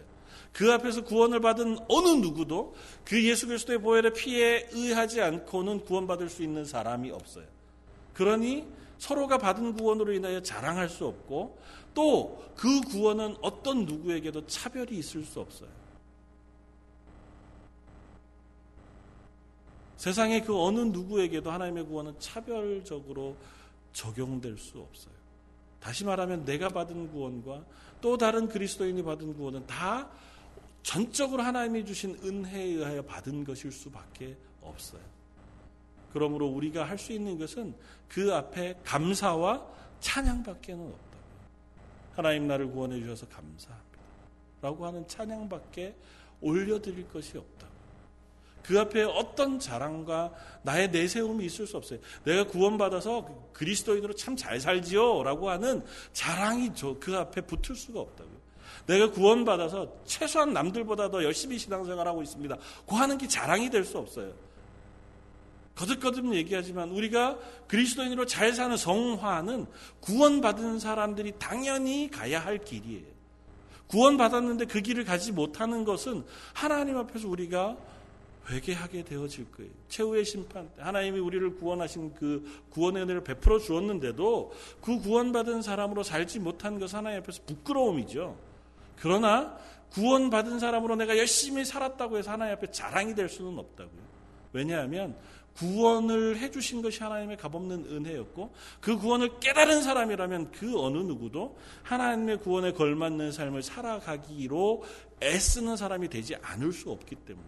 그 0.52 0.70
앞에서 0.70 1.04
구원을 1.04 1.40
받은 1.40 1.78
어느 1.88 2.08
누구도 2.08 2.74
그 3.06 3.24
예수 3.24 3.46
그리스도의 3.46 3.78
보혈의 3.80 4.12
피에 4.12 4.68
의하지 4.72 5.22
않고는 5.22 5.86
구원받을 5.86 6.28
수 6.28 6.42
있는 6.42 6.66
사람이 6.66 7.10
없어요. 7.12 7.46
그러니 8.12 8.66
서로가 9.00 9.38
받은 9.38 9.74
구원으로 9.74 10.12
인하여 10.12 10.40
자랑할 10.40 10.88
수 10.88 11.06
없고 11.06 11.58
또 11.92 12.40
그 12.60 12.82
구원은 12.82 13.38
어떤 13.40 13.86
누구에게도 13.86 14.46
차별이 14.46 14.98
있을 14.98 15.24
수 15.24 15.40
없어요. 15.40 15.70
세상의 19.96 20.44
그 20.44 20.54
어느 20.62 20.80
누구에게도 20.80 21.50
하나님의 21.50 21.86
구원은 21.86 22.16
차별적으로 22.18 23.34
적용될 23.94 24.58
수 24.58 24.78
없어요. 24.78 25.14
다시 25.80 26.04
말하면 26.04 26.44
내가 26.44 26.68
받은 26.68 27.10
구원과 27.12 27.64
또 28.02 28.18
다른 28.18 28.46
그리스도인이 28.46 29.02
받은 29.02 29.32
구원은 29.32 29.66
다 29.66 30.10
전적으로 30.82 31.42
하나님이 31.42 31.86
주신 31.86 32.18
은혜에 32.22 32.62
의하여 32.62 33.00
받은 33.00 33.44
것일 33.44 33.72
수밖에 33.72 34.36
없어요. 34.60 35.00
그러므로 36.12 36.46
우리가 36.48 36.84
할 36.84 36.98
수 36.98 37.12
있는 37.12 37.38
것은 37.38 37.74
그 38.08 38.34
앞에 38.34 38.78
감사와 38.84 39.64
찬양밖에는 40.00 40.84
없다고. 40.84 41.10
하나님 42.16 42.46
나를 42.46 42.70
구원해 42.70 42.98
주셔서 43.00 43.26
감사합니다. 43.28 43.98
라고 44.62 44.86
하는 44.86 45.06
찬양밖에 45.06 45.94
올려드릴 46.40 47.08
것이 47.08 47.38
없다고. 47.38 47.70
그 48.62 48.78
앞에 48.78 49.02
어떤 49.04 49.58
자랑과 49.58 50.32
나의 50.62 50.90
내세움이 50.90 51.44
있을 51.46 51.66
수 51.66 51.76
없어요. 51.76 51.98
내가 52.24 52.44
구원받아서 52.46 53.50
그리스도인으로 53.52 54.14
참 54.14 54.36
잘 54.36 54.60
살지요. 54.60 55.22
라고 55.22 55.50
하는 55.50 55.82
자랑이 56.12 56.70
그 57.00 57.16
앞에 57.16 57.40
붙을 57.42 57.74
수가 57.76 58.00
없다고요. 58.00 58.40
내가 58.86 59.10
구원받아서 59.10 60.04
최소한 60.04 60.52
남들보다 60.52 61.10
더 61.10 61.22
열심히 61.24 61.58
신앙생활하고 61.58 62.22
있습니다. 62.22 62.56
그 62.86 62.94
하는 62.94 63.16
게 63.18 63.26
자랑이 63.26 63.70
될 63.70 63.84
수 63.84 63.98
없어요. 63.98 64.32
거듭거듭 65.74 66.34
얘기하지만 66.34 66.90
우리가 66.90 67.38
그리스도인으로 67.68 68.26
잘 68.26 68.52
사는 68.52 68.76
성화는 68.76 69.66
구원받은 70.00 70.78
사람들이 70.78 71.34
당연히 71.38 72.10
가야 72.10 72.40
할 72.40 72.58
길이에요. 72.58 73.06
구원받았는데 73.86 74.66
그 74.66 74.80
길을 74.80 75.04
가지 75.04 75.32
못하는 75.32 75.84
것은 75.84 76.24
하나님 76.52 76.96
앞에서 76.96 77.28
우리가 77.28 77.76
회개하게 78.48 79.04
되어질 79.04 79.50
거예요. 79.52 79.70
최후의 79.88 80.24
심판 80.24 80.68
하나님이 80.78 81.18
우리를 81.18 81.56
구원하신 81.56 82.14
그 82.14 82.62
구원의 82.70 83.02
은혜를 83.02 83.24
베풀어 83.24 83.58
주었는데도 83.58 84.52
그 84.80 84.98
구원받은 85.00 85.62
사람으로 85.62 86.02
살지 86.02 86.40
못한 86.40 86.78
것은 86.78 86.98
하나님 86.98 87.20
앞에서 87.20 87.42
부끄러움이죠. 87.46 88.36
그러나 88.96 89.56
구원받은 89.90 90.58
사람으로 90.58 90.96
내가 90.96 91.16
열심히 91.16 91.64
살았다고 91.64 92.18
해서 92.18 92.30
하나님 92.30 92.54
앞에 92.54 92.70
자랑이 92.70 93.14
될 93.14 93.28
수는 93.28 93.58
없다고요. 93.58 94.10
왜냐하면 94.52 95.16
구원을 95.56 96.38
해주신 96.38 96.80
것이 96.82 97.02
하나님의 97.02 97.36
값없는 97.36 97.86
은혜였고 97.86 98.52
그 98.80 98.96
구원을 98.96 99.40
깨달은 99.40 99.82
사람이라면 99.82 100.52
그 100.52 100.80
어느 100.80 100.98
누구도 100.98 101.58
하나님의 101.82 102.38
구원에 102.38 102.72
걸맞는 102.72 103.32
삶을 103.32 103.62
살아가기로 103.62 104.84
애쓰는 105.22 105.76
사람이 105.76 106.08
되지 106.08 106.36
않을 106.36 106.72
수 106.72 106.90
없기 106.90 107.14
때문에 107.16 107.46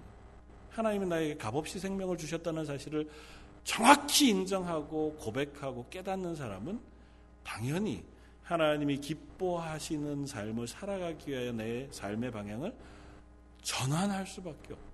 하나님이 0.70 1.06
나에게 1.06 1.36
값없이 1.36 1.78
생명을 1.78 2.16
주셨다는 2.16 2.64
사실을 2.64 3.08
정확히 3.64 4.30
인정하고 4.30 5.16
고백하고 5.20 5.86
깨닫는 5.88 6.34
사람은 6.34 6.80
당연히 7.44 8.04
하나님이 8.42 8.98
기뻐하시는 8.98 10.26
삶을 10.26 10.66
살아가기 10.66 11.30
위하여 11.30 11.52
내 11.52 11.88
삶의 11.90 12.30
방향을 12.30 12.74
전환할 13.62 14.26
수밖에 14.26 14.72
없다. 14.72 14.91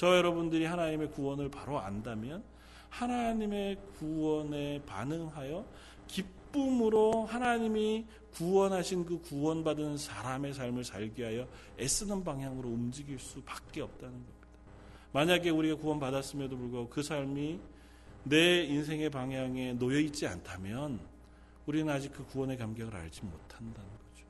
저 0.00 0.16
여러분들이 0.16 0.64
하나님의 0.64 1.10
구원을 1.10 1.50
바로 1.50 1.78
안다면 1.78 2.42
하나님의 2.88 3.76
구원에 3.98 4.80
반응하여 4.86 5.66
기쁨으로 6.06 7.26
하나님이 7.26 8.06
구원하신 8.32 9.04
그 9.04 9.20
구원받은 9.20 9.98
사람의 9.98 10.54
삶을 10.54 10.84
살기 10.84 11.20
위하여 11.20 11.46
애쓰는 11.78 12.24
방향으로 12.24 12.66
움직일 12.70 13.18
수밖에 13.18 13.82
없다는 13.82 14.14
겁니다. 14.14 14.46
만약에 15.12 15.50
우리가 15.50 15.76
구원받았음에도 15.76 16.56
불구하고 16.56 16.88
그 16.88 17.02
삶이 17.02 17.60
내 18.24 18.64
인생의 18.64 19.10
방향에 19.10 19.74
놓여 19.74 20.00
있지 20.00 20.26
않다면 20.26 20.98
우리는 21.66 21.92
아직 21.92 22.10
그 22.14 22.24
구원의 22.24 22.56
감격을 22.56 22.96
알지 22.96 23.20
못한다는 23.22 23.74
거죠. 23.74 24.24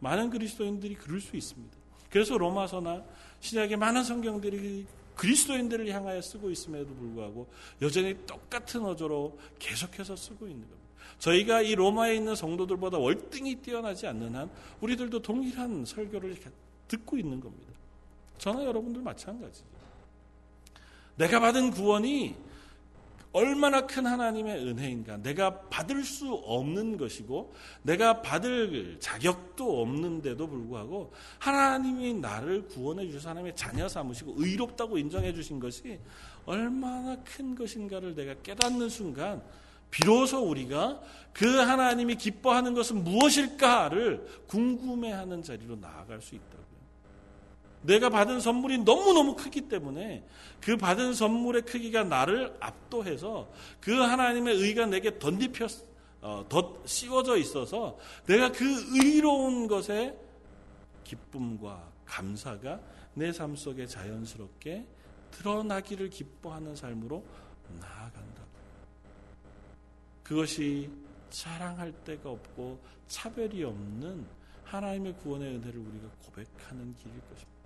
많은 0.00 0.30
그리스도인들이 0.30 0.94
그럴 0.94 1.20
수 1.20 1.36
있습니다. 1.36 1.76
그래서 2.10 2.38
로마서나 2.38 3.04
신약의 3.40 3.76
많은 3.76 4.04
성경들이 4.04 4.86
그리스도인들을 5.16 5.88
향하여 5.88 6.22
쓰고 6.22 6.50
있음에도 6.50 6.94
불구하고 6.94 7.48
여전히 7.82 8.16
똑같은 8.26 8.84
어조로 8.84 9.38
계속해서 9.58 10.16
쓰고 10.16 10.46
있는 10.46 10.60
겁니다. 10.62 10.78
저희가 11.18 11.62
이 11.62 11.74
로마에 11.74 12.14
있는 12.14 12.36
성도들보다 12.36 12.98
월등히 12.98 13.56
뛰어나지 13.56 14.06
않는 14.06 14.36
한 14.36 14.50
우리들도 14.80 15.20
동일한 15.20 15.84
설교를 15.84 16.36
듣고 16.86 17.18
있는 17.18 17.40
겁니다. 17.40 17.72
저나 18.38 18.64
여러분들 18.64 19.02
마찬가지죠. 19.02 19.66
내가 21.16 21.40
받은 21.40 21.72
구원이 21.72 22.36
얼마나 23.32 23.86
큰 23.86 24.06
하나님의 24.06 24.66
은혜인가. 24.66 25.18
내가 25.18 25.60
받을 25.62 26.02
수 26.02 26.32
없는 26.32 26.96
것이고, 26.96 27.52
내가 27.82 28.22
받을 28.22 28.96
자격도 29.00 29.82
없는데도 29.82 30.48
불구하고, 30.48 31.12
하나님이 31.38 32.14
나를 32.14 32.66
구원해 32.66 33.06
주셔서 33.06 33.30
하나님의 33.30 33.54
자녀 33.54 33.88
삼으시고, 33.88 34.34
의롭다고 34.36 34.98
인정해 34.98 35.32
주신 35.32 35.60
것이 35.60 35.98
얼마나 36.46 37.16
큰 37.22 37.54
것인가를 37.54 38.14
내가 38.14 38.34
깨닫는 38.42 38.88
순간, 38.88 39.42
비로소 39.90 40.42
우리가 40.42 41.00
그 41.32 41.46
하나님이 41.56 42.16
기뻐하는 42.16 42.74
것은 42.74 43.04
무엇일까를 43.04 44.44
궁금해하는 44.46 45.42
자리로 45.42 45.76
나아갈 45.76 46.20
수 46.20 46.34
있다고요. 46.34 46.67
내가 47.82 48.08
받은 48.10 48.40
선물이 48.40 48.78
너무너무 48.78 49.36
크기 49.36 49.62
때문에 49.68 50.24
그 50.60 50.76
받은 50.76 51.14
선물의 51.14 51.62
크기가 51.62 52.04
나를 52.04 52.56
압도해서 52.60 53.48
그 53.80 53.92
하나님의 53.92 54.56
의가 54.56 54.86
내게 54.86 55.18
덧입혀 55.18 55.66
어, 56.20 56.44
덧 56.48 56.86
씌워져 56.86 57.36
있어서 57.36 57.96
내가 58.26 58.50
그 58.50 58.64
의로운 58.96 59.68
것에 59.68 60.16
기쁨과 61.04 61.92
감사가 62.04 62.80
내 63.14 63.32
삶 63.32 63.56
속에 63.56 63.86
자연스럽게 63.86 64.86
드러나기를 65.32 66.10
기뻐하는 66.10 66.74
삶으로 66.74 67.24
나아간다. 67.80 68.42
그것이 70.22 70.90
자랑할 71.30 71.92
데가 72.04 72.30
없고 72.30 72.80
차별이 73.08 73.64
없는 73.64 74.26
하나님의 74.64 75.16
구원의 75.18 75.56
은혜를 75.56 75.80
우리가 75.80 76.08
고백하는 76.24 76.94
길일 76.96 77.20
것입니다. 77.20 77.57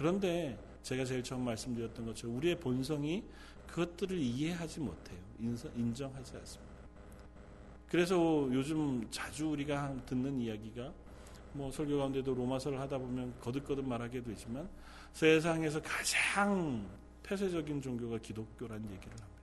그런데 0.00 0.58
제가 0.82 1.04
제일 1.04 1.22
처음 1.22 1.44
말씀드렸던 1.44 2.06
것처럼 2.06 2.34
우리의 2.38 2.58
본성이 2.58 3.22
그것들을 3.66 4.16
이해하지 4.16 4.80
못해요. 4.80 5.18
인정하지 5.38 6.36
않습니다. 6.38 6.74
그래서 7.86 8.48
요즘 8.50 9.06
자주 9.10 9.48
우리가 9.48 9.94
듣는 10.06 10.40
이야기가 10.40 10.90
뭐 11.52 11.70
설교 11.70 11.98
가운데도 11.98 12.32
로마서를 12.32 12.80
하다 12.80 12.96
보면 12.96 13.34
거듭거듭 13.40 13.86
말하게 13.86 14.22
되지만 14.22 14.66
세상에서 15.12 15.82
가장 15.82 16.88
폐쇄적인 17.22 17.82
종교가 17.82 18.16
기독교라는 18.20 18.82
얘기를 18.82 19.10
합니다. 19.10 19.42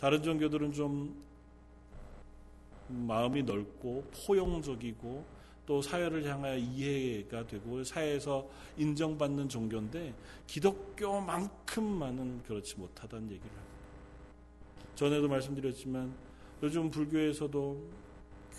다른 0.00 0.20
종교들은 0.20 0.72
좀 0.72 1.22
마음이 2.88 3.44
넓고 3.44 4.10
포용적이고 4.26 5.24
또 5.66 5.82
사회를 5.82 6.24
향하여 6.24 6.56
이해가 6.56 7.46
되고 7.46 7.82
사회에서 7.82 8.48
인정받는 8.78 9.48
종교인데 9.48 10.14
기독교만큼만은 10.46 12.44
그렇지 12.44 12.78
못하다는 12.78 13.24
얘기를 13.32 13.50
합니다. 13.50 13.66
전에도 14.94 15.28
말씀드렸지만 15.28 16.14
요즘 16.62 16.88
불교에서도 16.90 18.06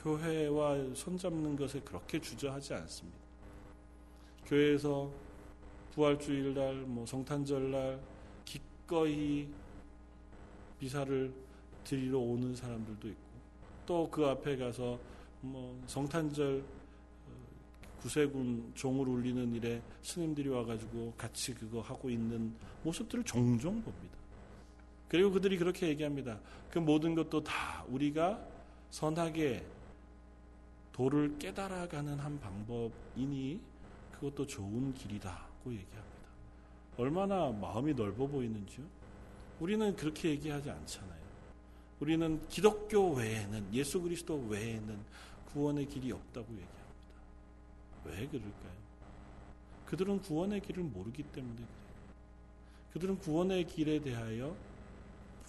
교회와 0.03 0.93
손잡는 0.93 1.55
것에 1.55 1.79
그렇게 1.79 2.19
주저하지 2.19 2.73
않습니다. 2.73 3.17
교회에서 4.45 5.09
부활주일날, 5.95 6.75
뭐 6.81 7.05
성탄절날 7.05 7.99
기꺼이 8.45 9.47
미사를 10.79 11.33
드리러 11.83 12.19
오는 12.19 12.55
사람들도 12.55 13.07
있고 13.07 13.21
또 13.85 14.09
그 14.11 14.25
앞에 14.25 14.57
가서 14.57 14.99
뭐 15.41 15.81
성탄절 15.87 16.63
구세군 18.01 18.71
종을 18.75 19.07
울리는 19.07 19.53
일에 19.53 19.81
스님들이 20.01 20.49
와가지고 20.49 21.13
같이 21.17 21.53
그거 21.53 21.81
하고 21.81 22.09
있는 22.09 22.53
모습들을 22.83 23.23
종종 23.23 23.81
봅니다. 23.81 24.17
그리고 25.09 25.31
그들이 25.31 25.57
그렇게 25.57 25.87
얘기합니다. 25.87 26.39
그 26.69 26.79
모든 26.79 27.15
것도 27.15 27.43
다 27.43 27.83
우리가 27.87 28.39
선하게 28.89 29.65
도를 30.91 31.37
깨달아가는 31.37 32.17
한 32.19 32.39
방법이니 32.39 33.59
그것도 34.13 34.47
좋은 34.47 34.93
길이다고 34.93 35.71
얘기합니다. 35.71 36.07
얼마나 36.97 37.51
마음이 37.51 37.93
넓어 37.93 38.25
보이는지요? 38.25 38.83
우리는 39.59 39.95
그렇게 39.95 40.29
얘기하지 40.29 40.71
않잖아요. 40.71 41.17
우리는 41.99 42.39
기독교 42.47 43.13
외에는 43.13 43.73
예수 43.73 44.01
그리스도 44.01 44.37
외에는 44.47 44.99
구원의 45.53 45.87
길이 45.87 46.11
없다고 46.11 46.47
얘기합니다. 46.51 46.86
왜 48.07 48.27
그럴까요? 48.27 48.77
그들은 49.85 50.21
구원의 50.21 50.61
길을 50.61 50.83
모르기 50.83 51.23
때문에 51.23 51.55
그래요. 51.55 51.67
그들은 52.93 53.17
구원의 53.19 53.65
길에 53.67 53.99
대하여 53.99 54.55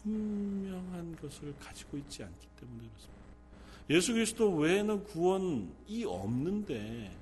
분명한 0.03 1.17
것을 1.17 1.55
가지고 1.59 1.97
있지 1.99 2.23
않기 2.23 2.47
때문에 2.61 2.89
그렇습니다. 2.89 3.19
예수 3.91 4.13
그리스도 4.13 4.55
외에는 4.55 5.05
구원이 5.05 6.05
없는데 6.07 7.17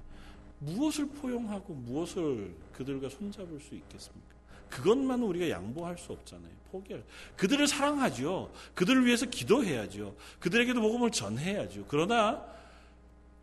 무엇을 0.59 1.07
포용하고 1.09 1.75
무엇을 1.75 2.55
그들과 2.73 3.09
손잡을 3.09 3.61
수 3.61 3.75
있겠습니까? 3.75 4.37
그것만 4.69 5.23
우리가 5.23 5.49
양보할 5.49 5.97
수 5.97 6.13
없잖아요. 6.13 6.53
포기할. 6.73 7.05
그들을 7.37 7.67
사랑하죠. 7.67 8.53
그들을 8.75 9.07
위해서 9.07 9.27
기도해야죠. 9.27 10.17
그들에게도 10.41 10.81
복음을 10.81 11.11
전해야죠. 11.11 11.87
그러나 11.89 12.45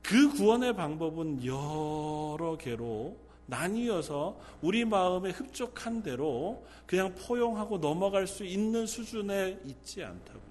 그 0.03 0.29
구원의 0.33 0.75
방법은 0.75 1.45
여러 1.45 2.57
개로 2.59 3.17
나뉘어서 3.45 4.37
우리 4.61 4.85
마음에 4.85 5.31
흡족한 5.31 6.03
대로 6.03 6.65
그냥 6.85 7.15
포용하고 7.15 7.79
넘어갈 7.79 8.27
수 8.27 8.45
있는 8.45 8.85
수준에 8.85 9.59
있지 9.65 10.03
않다고요. 10.03 10.43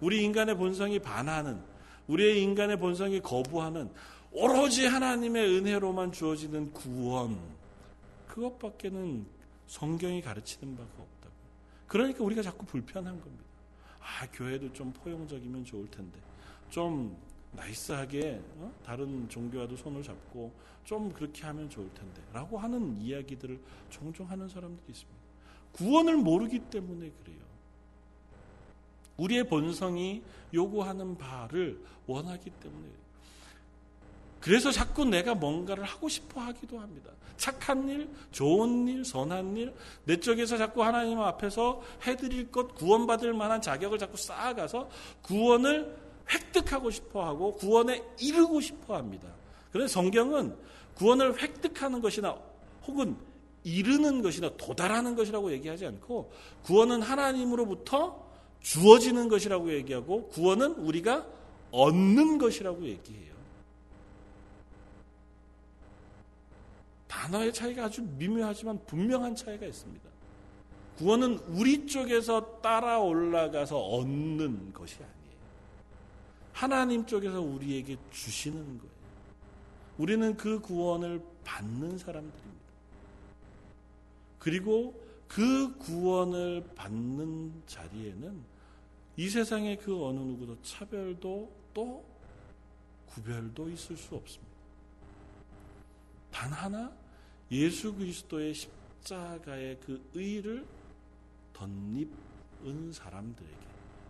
우리 0.00 0.24
인간의 0.24 0.56
본성이 0.56 0.98
반하는, 0.98 1.60
우리의 2.06 2.42
인간의 2.42 2.78
본성이 2.78 3.20
거부하는 3.20 3.90
오로지 4.32 4.86
하나님의 4.86 5.56
은혜로만 5.56 6.12
주어지는 6.12 6.72
구원. 6.72 7.38
그것밖에는 8.28 9.26
성경이 9.66 10.22
가르치는 10.22 10.76
바가 10.76 10.88
없다고. 10.88 11.34
그러니까 11.86 12.24
우리가 12.24 12.42
자꾸 12.42 12.64
불편한 12.64 13.20
겁니다. 13.20 13.44
아, 14.00 14.26
교회도 14.32 14.72
좀 14.72 14.92
포용적이면 14.92 15.64
좋을 15.64 15.90
텐데. 15.90 16.18
좀 16.70 17.16
나이스하게 17.52 18.40
어? 18.56 18.72
다른 18.84 19.28
종교와도 19.28 19.76
손을 19.76 20.02
잡고 20.02 20.52
좀 20.84 21.12
그렇게 21.12 21.44
하면 21.46 21.68
좋을 21.68 21.88
텐데 21.94 22.22
라고 22.32 22.58
하는 22.58 23.00
이야기들을 23.00 23.58
종종 23.90 24.28
하는 24.30 24.48
사람들이 24.48 24.84
있습니다. 24.88 25.18
구원을 25.72 26.16
모르기 26.16 26.58
때문에 26.58 27.10
그래요. 27.22 27.38
우리의 29.16 29.44
본성이 29.44 30.22
요구하는 30.54 31.18
바를 31.18 31.78
원하기 32.06 32.50
때문에 32.50 32.88
그래서 34.40 34.70
자꾸 34.70 35.04
내가 35.04 35.34
뭔가를 35.34 35.84
하고 35.84 36.08
싶어 36.08 36.40
하기도 36.40 36.78
합니다. 36.78 37.10
착한 37.36 37.88
일, 37.88 38.08
좋은 38.32 38.88
일, 38.88 39.04
선한 39.04 39.56
일, 39.56 39.74
내 40.04 40.18
쪽에서 40.18 40.56
자꾸 40.56 40.82
하나님 40.82 41.20
앞에서 41.20 41.82
해드릴 42.06 42.50
것, 42.50 42.74
구원받을 42.74 43.32
만한 43.32 43.60
자격을 43.60 43.98
자꾸 43.98 44.16
쌓아가서 44.16 44.88
구원을 45.22 46.07
획득하고 46.32 46.90
싶어 46.90 47.24
하고 47.24 47.54
구원에 47.54 48.02
이르고 48.20 48.60
싶어 48.60 48.96
합니다. 48.96 49.28
그래서 49.72 49.88
성경은 49.88 50.56
구원을 50.94 51.40
획득하는 51.40 52.00
것이나 52.00 52.36
혹은 52.86 53.16
이르는 53.64 54.22
것이나 54.22 54.50
도달하는 54.56 55.14
것이라고 55.14 55.52
얘기하지 55.52 55.86
않고 55.86 56.32
구원은 56.62 57.02
하나님으로부터 57.02 58.26
주어지는 58.60 59.28
것이라고 59.28 59.72
얘기하고 59.72 60.28
구원은 60.28 60.72
우리가 60.74 61.26
얻는 61.70 62.38
것이라고 62.38 62.86
얘기해요. 62.86 63.28
단어의 67.06 67.52
차이가 67.52 67.84
아주 67.84 68.02
미묘하지만 68.02 68.84
분명한 68.86 69.34
차이가 69.34 69.66
있습니다. 69.66 70.08
구원은 70.96 71.38
우리 71.48 71.86
쪽에서 71.86 72.60
따라 72.60 72.98
올라가서 72.98 73.78
얻는 73.78 74.72
것이 74.72 74.96
아니에요. 74.96 75.17
하나님 76.58 77.06
쪽에서 77.06 77.40
우리에게 77.40 77.96
주시는 78.10 78.78
거예요. 78.78 78.92
우리는 79.96 80.36
그 80.36 80.58
구원을 80.58 81.22
받는 81.44 81.98
사람들입니다. 81.98 82.64
그리고 84.40 85.00
그 85.28 85.78
구원을 85.78 86.68
받는 86.74 87.62
자리에는 87.64 88.42
이 89.18 89.28
세상의 89.28 89.76
그 89.78 90.04
어느 90.04 90.18
누구도 90.18 90.60
차별도 90.62 91.48
또 91.72 92.04
구별도 93.06 93.70
있을 93.70 93.96
수 93.96 94.16
없습니다. 94.16 94.52
단 96.32 96.52
하나 96.52 96.92
예수 97.52 97.94
그리스도의 97.94 98.54
십자가의 98.54 99.78
그 99.78 100.04
의를 100.12 100.66
덧입은 101.52 102.92
사람들에게 102.92 103.67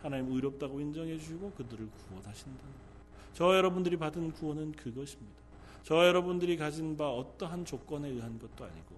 하나님 0.09 0.33
의롭다고 0.33 0.81
인정해 0.81 1.19
주시고 1.19 1.53
그들을 1.53 1.87
구원하신다는 2.09 2.59
거예요. 2.59 2.89
저와 3.35 3.57
여러분들이 3.57 3.99
받은 3.99 4.33
구원은 4.33 4.73
그것입니다. 4.73 5.37
저와 5.85 6.07
여러분들이 6.07 6.57
가진 6.57 6.97
바 6.97 7.11
어떠한 7.11 7.67
조건에 7.67 8.09
의한 8.09 8.39
것도 8.39 8.65
아니고 8.65 8.97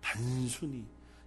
단순히 0.00 0.84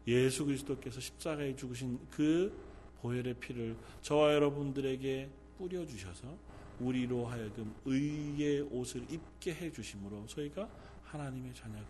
예수 0.07 0.45
그리스도께서 0.45 1.01
십자가에 1.01 1.53
죽으신 1.53 1.99
그 2.09 2.57
보혈의 3.01 3.33
피를 3.35 3.75
저와 4.01 4.33
여러분들에게 4.35 5.29
뿌려 5.57 5.85
주셔서 5.85 6.37
우리로 6.79 7.25
하여금 7.25 7.75
의의 7.83 8.61
옷을 8.71 9.05
입게 9.09 9.53
해 9.53 9.69
주심으로 9.69 10.27
저희가 10.27 10.69
하나님의 11.03 11.53
자녀가 11.53 11.87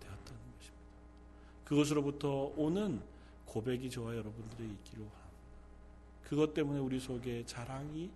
되었다는 0.00 0.40
것입니다. 0.58 0.84
그것으로부터 1.64 2.52
오는 2.56 3.00
고백이 3.44 3.88
저와 3.88 4.16
여러분들이 4.16 4.68
있기로 4.68 5.02
합니다. 5.04 5.27
그것 6.28 6.52
때문에 6.52 6.78
우리 6.78 7.00
속에 7.00 7.42
자랑이 7.46 8.10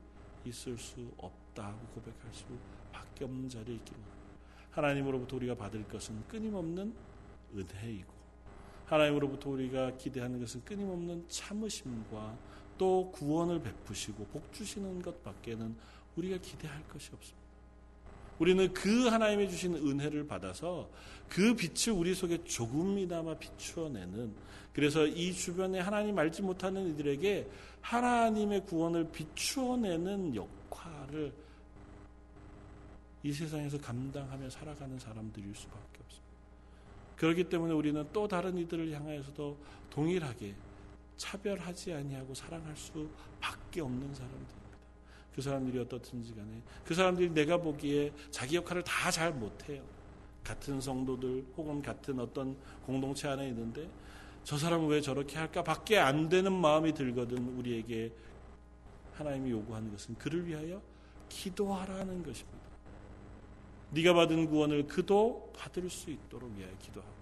있을 0.45 0.77
수 0.77 1.11
없다고 1.17 1.79
고백할 1.95 2.33
수밖에 2.33 3.25
없는 3.25 3.49
자리에 3.49 3.77
있기로. 3.77 3.99
하나님으로부터 4.71 5.37
우리가 5.37 5.55
받을 5.55 5.87
것은 5.89 6.27
끊임없는 6.29 6.95
은혜이고 7.55 8.13
하나님으로부터 8.87 9.51
우리가 9.51 9.97
기대하는 9.97 10.41
것은 10.41 10.65
끊임없는 10.65 11.27
참으심과 11.29 12.37
또 12.77 13.11
구원을 13.13 13.63
베푸시고 13.63 14.27
복 14.27 14.53
주시는 14.53 15.01
것밖에는 15.01 15.75
우리가 16.17 16.39
기대할 16.39 16.87
것이 16.89 17.11
없습니다. 17.15 17.42
우리는 18.39 18.73
그 18.73 19.09
하나님의 19.09 19.51
주신 19.51 19.75
은혜를 19.75 20.27
받아서 20.27 20.89
그 21.29 21.55
빛을 21.55 21.97
우리 21.97 22.15
속에 22.15 22.45
조금이나마 22.45 23.35
비추어내는 23.35 24.35
그래서 24.73 25.07
이 25.07 25.33
주변에 25.33 25.81
하나님 25.81 26.19
알지 26.19 26.43
못하는 26.43 26.89
이들에게 26.91 27.49
하나님의 27.81 28.65
구원을 28.65 29.11
비추어내는 29.11 30.35
역할을 30.35 31.33
이 33.23 33.33
세상에서 33.33 33.79
감당하며 33.79 34.51
살아가는 34.51 34.99
사람들일 34.99 35.55
수밖에 35.55 36.01
없습니다. 36.05 36.33
그렇기 37.17 37.45
때문에 37.45 37.73
우리는 37.73 38.05
또 38.13 38.27
다른 38.27 38.59
이들을 38.59 38.93
향하여서도 38.93 39.57
동일하게 39.91 40.55
차별하지 41.17 41.93
아니하고 41.93 42.35
사랑할 42.35 42.77
수밖에 42.77 43.81
없는 43.81 44.13
사람들입니다. 44.15 44.62
그 45.35 45.41
사람들이 45.43 45.79
어떻든지 45.79 46.35
간에 46.35 46.63
그 46.85 46.95
사람들이 46.95 47.31
내가 47.31 47.57
보기에 47.57 48.13
자기 48.31 48.57
역할을 48.57 48.83
다 48.85 49.11
잘 49.11 49.33
못해요. 49.33 49.83
같은 50.45 50.81
성도들 50.81 51.45
혹은 51.57 51.83
같은 51.83 52.19
어떤 52.19 52.57
공동체 52.85 53.29
안에 53.29 53.49
있는데 53.49 53.89
저 54.45 54.59
사람은 54.59 54.89
왜 54.89 55.01
저렇게 55.01 55.39
할까 55.39 55.63
밖에 55.63 55.99
안 55.99 56.29
되는 56.29 56.53
마음이 56.53 56.95
들거든 56.95 57.57
우리에게 57.59 58.13
하나님이 59.15 59.51
요구하는 59.51 59.91
것은 59.93 60.17
그를 60.17 60.47
위하여 60.47 60.83
기도하라는 61.29 62.23
것입니다. 62.23 62.59
네가 63.91 64.15
받은 64.15 64.49
구원을 64.49 64.87
그도 64.87 65.53
받을 65.55 65.89
수 65.91 66.11
있도록 66.11 66.51
위하여 66.57 66.73
기도하고 66.81 67.13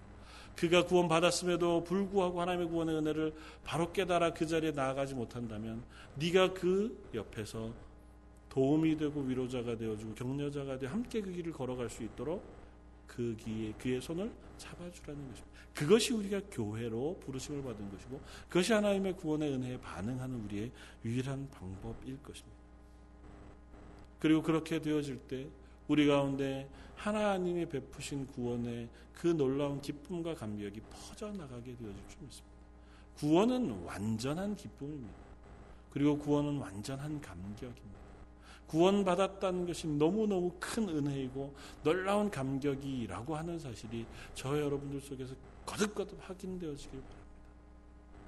그가 0.57 0.85
구원 0.85 1.09
받았음에도 1.09 1.85
불구하고 1.85 2.41
하나님의 2.41 2.69
구원의 2.69 2.97
은혜를 2.97 3.35
바로 3.65 3.93
깨달아 3.93 4.35
그 4.35 4.47
자리에 4.47 4.73
나아가지 4.73 5.15
못한다면 5.15 5.83
네가 6.17 6.53
그 6.55 7.09
옆에서 7.15 7.73
도움이 8.51 8.97
되고 8.97 9.21
위로자가 9.21 9.77
되어주고 9.77 10.15
격려자가 10.15 10.79
되어 10.79 10.91
함께 10.91 11.23
그 11.23 11.33
길을 11.33 11.53
걸어갈 11.53 11.89
수 11.89 12.03
있도록 12.03 12.45
그 13.07 13.35
기에 13.37 13.73
그의 13.73 14.01
손을 14.01 14.31
잡아주라는 14.59 15.29
것입니다. 15.29 15.61
그것이 15.75 16.13
우리가 16.13 16.41
교회로 16.51 17.21
부르심을 17.25 17.63
받은 17.63 17.91
것이고 17.91 18.21
그것이 18.49 18.73
하나님의 18.73 19.17
구원의 19.17 19.53
은혜에 19.53 19.81
반응하는 19.81 20.45
우리의 20.45 20.71
유일한 21.05 21.49
방법일 21.51 22.23
것입니다. 22.23 22.59
그리고 24.19 24.43
그렇게 24.43 24.81
되어질 24.81 25.19
때 25.29 25.49
우리 25.89 26.07
가운데 26.07 26.69
하나님이 26.97 27.67
베푸신 27.67 28.27
구원의 28.27 28.89
그 29.15 29.29
놀라운 29.29 29.81
기쁨과 29.81 30.35
감격이 30.35 30.81
퍼져나가게 30.91 31.77
되어질 31.77 32.09
줄 32.09 32.19
믿습니다. 32.23 32.51
구원은 33.17 33.85
완전한 33.85 34.57
기쁨입니다. 34.57 35.15
그리고 35.91 36.19
구원은 36.19 36.59
완전한 36.59 37.21
감격입니다. 37.21 38.00
구원받았다는 38.71 39.67
것이 39.67 39.89
너무너무 39.89 40.53
큰 40.61 40.89
은혜이고 40.89 41.53
놀라운 41.83 42.31
감격이라고 42.31 43.37
하는 43.37 43.59
사실이 43.59 44.07
저 44.33 44.59
여러분들 44.61 45.01
속에서 45.01 45.35
거듭거듭 45.67 46.17
확인되어지길 46.21 47.01
바랍니다. 47.01 47.21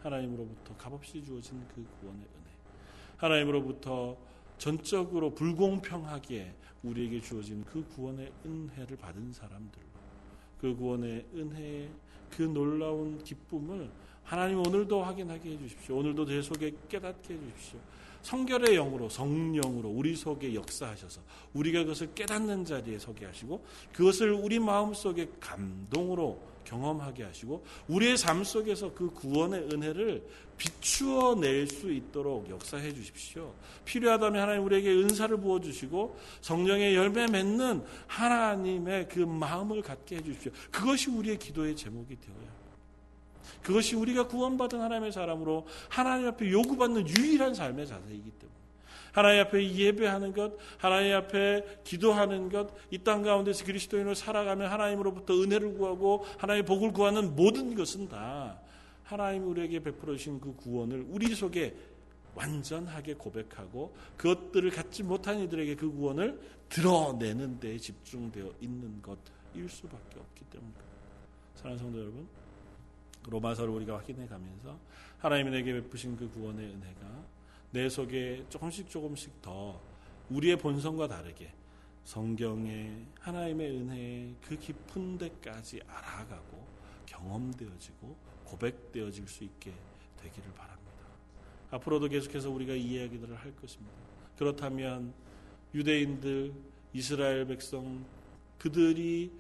하나님으로부터 0.03 0.77
값없이 0.77 1.23
주어진 1.25 1.63
그 1.69 1.87
구원의 2.01 2.21
은혜. 2.23 2.51
하나님으로부터 3.19 4.17
전적으로 4.59 5.31
불공평하게 5.31 6.53
우리에게 6.83 7.21
주어진 7.21 7.65
그 7.65 7.85
구원의 7.95 8.33
은혜를 8.45 8.97
받은 8.97 9.33
사람들로 9.33 9.85
그 10.61 10.75
구원의 10.75 11.25
은혜의 11.37 11.89
그 12.31 12.43
놀라운 12.43 13.23
기쁨을 13.23 13.89
하나님 14.25 14.59
오늘도 14.59 15.03
확인하게 15.05 15.53
해주십시오. 15.53 15.99
오늘도 15.99 16.27
제 16.27 16.43
속에 16.43 16.75
깨닫게 16.89 17.35
해주십시오. 17.35 17.79
성결의 18.23 18.77
영으로 18.77 19.09
성령으로 19.09 19.89
우리 19.89 20.17
속에 20.17 20.55
역사하셔서 20.55 21.21
우리가 21.55 21.81
그것을 21.81 22.15
깨닫는 22.15 22.65
자리에 22.65 22.99
서게 22.99 23.27
하시고 23.27 23.65
그것을 23.93 24.33
우리 24.33 24.59
마음 24.59 24.95
속에 24.95 25.29
감동으로 25.41 26.53
경험하게 26.65 27.25
하시고 27.25 27.65
우리의 27.89 28.17
삶 28.17 28.45
속에서 28.45 28.93
그 28.95 29.11
구원의 29.11 29.69
은혜를 29.73 30.25
비추어 30.57 31.35
낼 31.35 31.67
수 31.67 31.93
있도록 31.93 32.49
역사해 32.49 32.95
주십시오. 32.95 33.53
필요하다면 33.85 34.41
하나님 34.41 34.65
우리에게 34.65 34.91
은사를 34.91 35.37
부어 35.39 35.61
주시고 35.61 36.17
성령의 36.41 36.95
열매 36.95 37.27
맺는 37.27 37.83
하나님의 38.07 39.09
그 39.09 39.21
마음을 39.21 39.83
갖게 39.83 40.17
해 40.17 40.23
주십시오. 40.23 40.53
그것이 40.71 41.11
우리의 41.11 41.39
기도의 41.39 41.75
제목이 41.75 42.17
되어야 42.21 42.37
합니다. 42.37 42.62
그것이 43.63 43.97
우리가 43.97 44.29
구원받은 44.29 44.81
하나님의 44.81 45.13
사람으로 45.13 45.67
하나님 45.89 46.29
앞에 46.29 46.51
요구받는 46.51 47.09
유일한 47.09 47.55
삶의 47.55 47.87
자세이기 47.87 48.31
때문에 48.31 48.53
하나님 49.13 49.43
앞에 49.43 49.75
예배하는 49.75 50.33
것, 50.33 50.57
하나님 50.79 51.15
앞에 51.15 51.81
기도하는 51.85 52.49
것, 52.49 52.71
이 52.91 52.99
땅 52.99 53.23
가운데서 53.23 53.65
그리스도인으로 53.67 54.15
살아가며 54.15 54.69
하나님으로부터 54.69 55.35
은혜를 55.35 55.75
구하고 55.75 56.25
하나님의 56.39 56.65
복을 56.65 56.93
구하는 56.93 57.37
모든 57.37 57.75
것은 57.75 58.09
다 58.09 58.59
하나님 59.05 59.47
우리에게 59.49 59.81
베풀어 59.81 60.17
주신 60.17 60.41
그 60.41 60.55
구원을 60.57 61.05
우리 61.11 61.35
속에 61.35 61.75
완전하게 62.35 63.15
고백하고 63.15 63.95
그것들을 64.17 64.71
갖지 64.71 65.03
못한 65.03 65.39
이들에게 65.41 65.77
그 65.77 65.91
구원을 65.93 66.41
드러내는 66.71 67.61
데 67.61 67.77
집중되어 67.77 68.51
있는 68.63 69.03
것일 69.03 69.69
수밖에 69.69 70.19
없기 70.19 70.43
때문입니다. 70.47 70.81
사랑하는 71.57 71.79
성도 71.79 72.01
여러분, 72.01 72.27
로마서를 73.29 73.73
우리가 73.75 73.99
확인해 73.99 74.27
가면서 74.27 74.79
하나님이 75.19 75.51
내게 75.51 75.73
베푸신 75.73 76.17
그 76.17 76.29
구원의 76.31 76.67
은혜가 76.67 77.25
내 77.71 77.89
속에 77.89 78.45
조금씩 78.49 78.91
조금씩 78.91 79.41
더 79.41 79.81
우리의 80.31 80.57
본성과 80.57 81.09
다르게 81.09 81.53
성경의 82.05 83.07
하나님의 83.21 83.71
은혜의 83.71 84.35
그 84.43 84.59
깊은 84.59 85.19
데까지 85.19 85.81
알아가고 85.87 86.67
경험되어지고 87.07 88.17
고백되어질 88.45 89.29
수 89.29 89.45
있게 89.45 89.73
되기를 90.23 90.53
바랍니다. 90.53 90.83
앞으로도 91.71 92.09
계속해서 92.09 92.51
우리가 92.51 92.75
이 92.75 92.83
이야기들을 92.83 93.37
할 93.37 93.55
것입니다. 93.57 93.95
그렇다면 94.37 95.15
유대인들, 95.75 96.53
이스라엘 96.93 97.47
백성, 97.47 98.05
그들이 98.59 99.31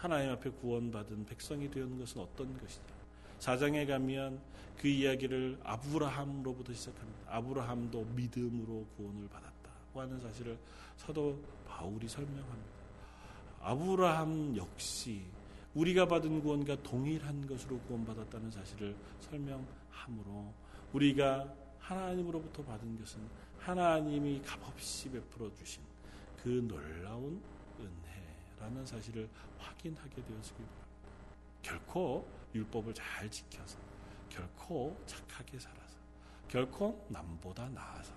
하나님 0.00 0.30
앞에 0.30 0.48
구원받은 0.48 1.26
백성이 1.26 1.70
되는 1.70 1.98
것은 1.98 2.22
어떤 2.22 2.58
것이냐. 2.58 2.86
사장에 3.38 3.84
가면 3.84 4.40
그 4.78 4.88
이야기를 4.88 5.58
아브라함으로부터 5.62 6.72
시작합니다. 6.72 7.36
아브라함도 7.36 8.06
믿음으로 8.16 8.86
구원을 8.96 9.28
받았다고 9.28 10.00
하는 10.00 10.18
사실을 10.18 10.58
사도 10.96 11.38
바울이 11.68 12.08
설명합니다. 12.08 12.70
아브라함 13.60 14.56
역시 14.56 15.20
우리가 15.74 16.08
받은 16.08 16.40
구원과 16.40 16.82
동일한 16.82 17.46
것으로 17.46 17.78
구원받았다는 17.80 18.50
사실을 18.50 18.96
설명함으로 19.20 20.54
우리가 20.94 21.46
하나님으로부터 21.78 22.64
받은 22.64 22.98
것은 22.98 23.20
하나님이 23.58 24.40
값없이 24.46 25.10
베풀어 25.10 25.54
주신 25.56 25.82
그 26.42 26.48
놀라운 26.66 27.42
은혜 27.78 28.09
라는 28.60 28.84
사실을 28.84 29.28
확인하게 29.58 30.22
되었으기 30.22 30.62
바랍니다. 30.62 30.86
결코 31.62 32.28
율법을 32.54 32.94
잘 32.94 33.30
지켜서 33.30 33.78
결코 34.28 34.96
착하게 35.06 35.58
살아서 35.58 35.98
결코 36.48 37.06
남보다 37.08 37.68
나아서 37.70 38.12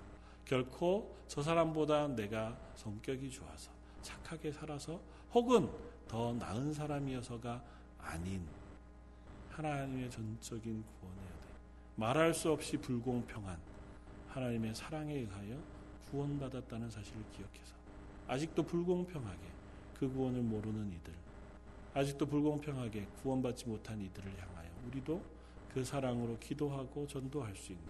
결코 0.45 1.15
저 1.27 1.41
사람보다 1.41 2.09
내가 2.09 2.57
성격이 2.75 3.31
좋아서 3.31 3.71
착하게 4.01 4.51
살아서 4.51 4.99
혹은 5.33 5.71
더 6.07 6.33
나은 6.33 6.73
사람이어서가 6.73 7.63
아닌 7.99 8.45
하나님의 9.49 10.09
전적인 10.09 10.83
구원해야 10.99 11.27
돼. 11.41 11.47
말할 11.95 12.33
수 12.33 12.51
없이 12.51 12.77
불공평한 12.77 13.57
하나님의 14.29 14.75
사랑에 14.75 15.13
의하여 15.13 15.57
구원받았다는 16.09 16.89
사실을 16.89 17.23
기억해서 17.31 17.73
아직도 18.27 18.63
불공평하게 18.63 19.52
그 20.03 20.13
구원을 20.13 20.41
모르는 20.41 20.91
이들, 20.91 21.13
아직도 21.93 22.25
불공평하게 22.25 23.07
구원받지 23.21 23.69
못한 23.69 24.01
이들을 24.01 24.29
향하여 24.37 24.69
우리도 24.87 25.23
그 25.73 25.83
사랑으로 25.85 26.37
기도하고 26.39 27.07
전도할 27.07 27.55
수 27.55 27.71
있는 27.71 27.85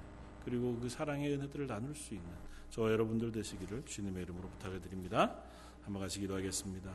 그리고 0.45 0.78
그 0.80 0.89
사랑의 0.89 1.34
은혜들을 1.34 1.66
나눌 1.68 1.95
수 1.95 2.14
있는 2.14 2.30
저와 2.70 2.91
여러분들 2.91 3.32
되시기를 3.32 3.86
주님의 3.86 4.24
이름으로 4.24 4.47
부탁을 4.49 4.82
드립니다. 4.82 5.36
한번 5.84 6.01
같이 6.03 6.20
기도하겠습니다. 6.20 6.91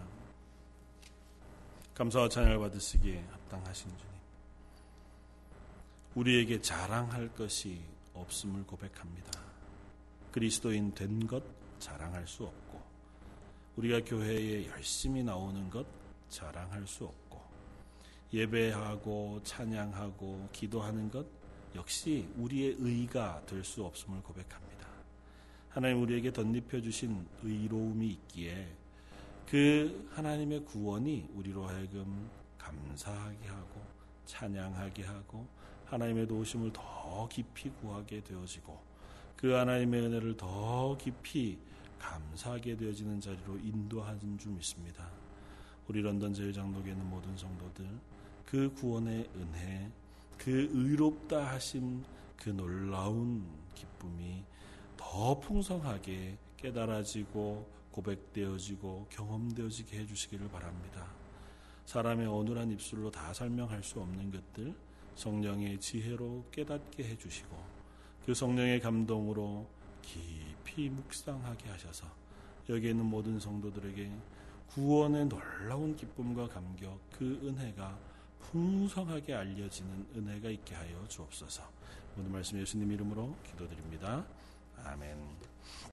감사와 1.95 2.29
찬양을 2.29 2.59
받으시기에 2.59 3.25
합당하신 3.31 3.91
주님. 3.91 4.14
우리에게 6.14 6.61
자랑할 6.61 7.29
것이 7.35 7.81
없음을 8.14 8.64
고백합니다. 8.64 9.41
그리스도인 10.31 10.95
된 10.95 11.27
것 11.27 11.43
자랑할 11.79 12.27
수 12.27 12.45
없고, 12.45 12.68
우리가 13.79 14.01
교회에 14.05 14.66
열심히 14.66 15.22
나오는 15.22 15.70
것 15.70 15.87
자랑할 16.29 16.85
수 16.85 17.05
없고, 17.05 17.41
예배하고 18.33 19.41
찬양하고 19.45 20.49
기도하는 20.53 21.09
것 21.09 21.24
역시 21.76 22.29
우리의 22.37 22.74
의가 22.81 23.41
될 23.47 23.62
수 23.62 23.85
없음을 23.85 24.20
고백합니다. 24.22 24.89
하나님 25.68 26.03
우리에게 26.03 26.33
덧입혀 26.33 26.81
주신 26.81 27.24
의로움이 27.45 28.09
있기에 28.09 28.66
그 29.49 30.11
하나님의 30.12 30.64
구원이 30.64 31.29
우리로 31.35 31.68
하여금 31.68 32.29
감사하게 32.59 33.47
하고 33.47 33.81
찬양하게 34.26 35.05
하고 35.05 35.47
하나님의 35.85 36.26
도우심을 36.26 36.72
더 36.72 37.29
깊이 37.31 37.70
구하게 37.70 38.24
되어지고 38.24 38.76
그 39.37 39.53
하나님의 39.53 40.01
은혜를 40.03 40.37
더 40.37 40.99
깊이 40.99 41.59
감사하게 41.99 42.76
되어지는 42.76 43.20
자리로 43.20 43.59
인도하는 43.59 44.38
줄 44.38 44.53
믿습니다. 44.53 45.09
우리 45.86 46.03
런던 46.03 46.34
제일장독에 46.34 46.90
있는 46.90 47.09
모든 47.09 47.36
성도들 47.36 47.86
그 48.44 48.72
구원의 48.74 49.28
은혜, 49.36 49.90
그 50.36 50.70
의롭다 50.72 51.53
하심 51.53 52.05
그 52.36 52.51
놀라운 52.51 53.44
기쁨이 53.74 54.42
더 54.96 55.38
풍성하게 55.38 56.38
깨달아지고 56.57 57.68
고백되어지고 57.90 59.09
경험되어지게 59.11 59.99
해주시기를 59.99 60.49
바랍니다. 60.49 61.07
사람의 61.86 62.26
어눌한 62.26 62.70
입술로 62.72 63.11
다 63.11 63.32
설명할 63.32 63.82
수 63.82 64.01
없는 64.01 64.30
것들 64.30 64.74
성령의 65.14 65.80
지혜로 65.80 66.44
깨닫게 66.53 67.03
해주시고 67.03 67.57
그 68.24 68.34
성령의 68.34 68.80
감동으로 68.80 69.66
깊이 70.03 70.47
묵상하게 70.77 71.69
하셔서 71.71 72.07
여기 72.69 72.91
있는 72.91 73.05
모든 73.05 73.41
성도들에게 73.41 74.11
구원의 74.69 75.27
놀라운 75.27 75.97
기쁨과 75.97 76.49
감격 76.49 76.99
그 77.11 77.41
은혜가 77.43 77.99
풍성하게 78.41 79.35
알려지는 79.35 80.07
은혜가 80.16 80.51
있게 80.51 80.75
하여 80.75 81.07
주옵소서. 81.09 81.62
오늘 82.16 82.31
말씀 82.31 82.59
예수님 82.59 82.91
이름으로 82.93 83.35
기도드립니다. 83.45 84.25
아멘. 84.85 85.57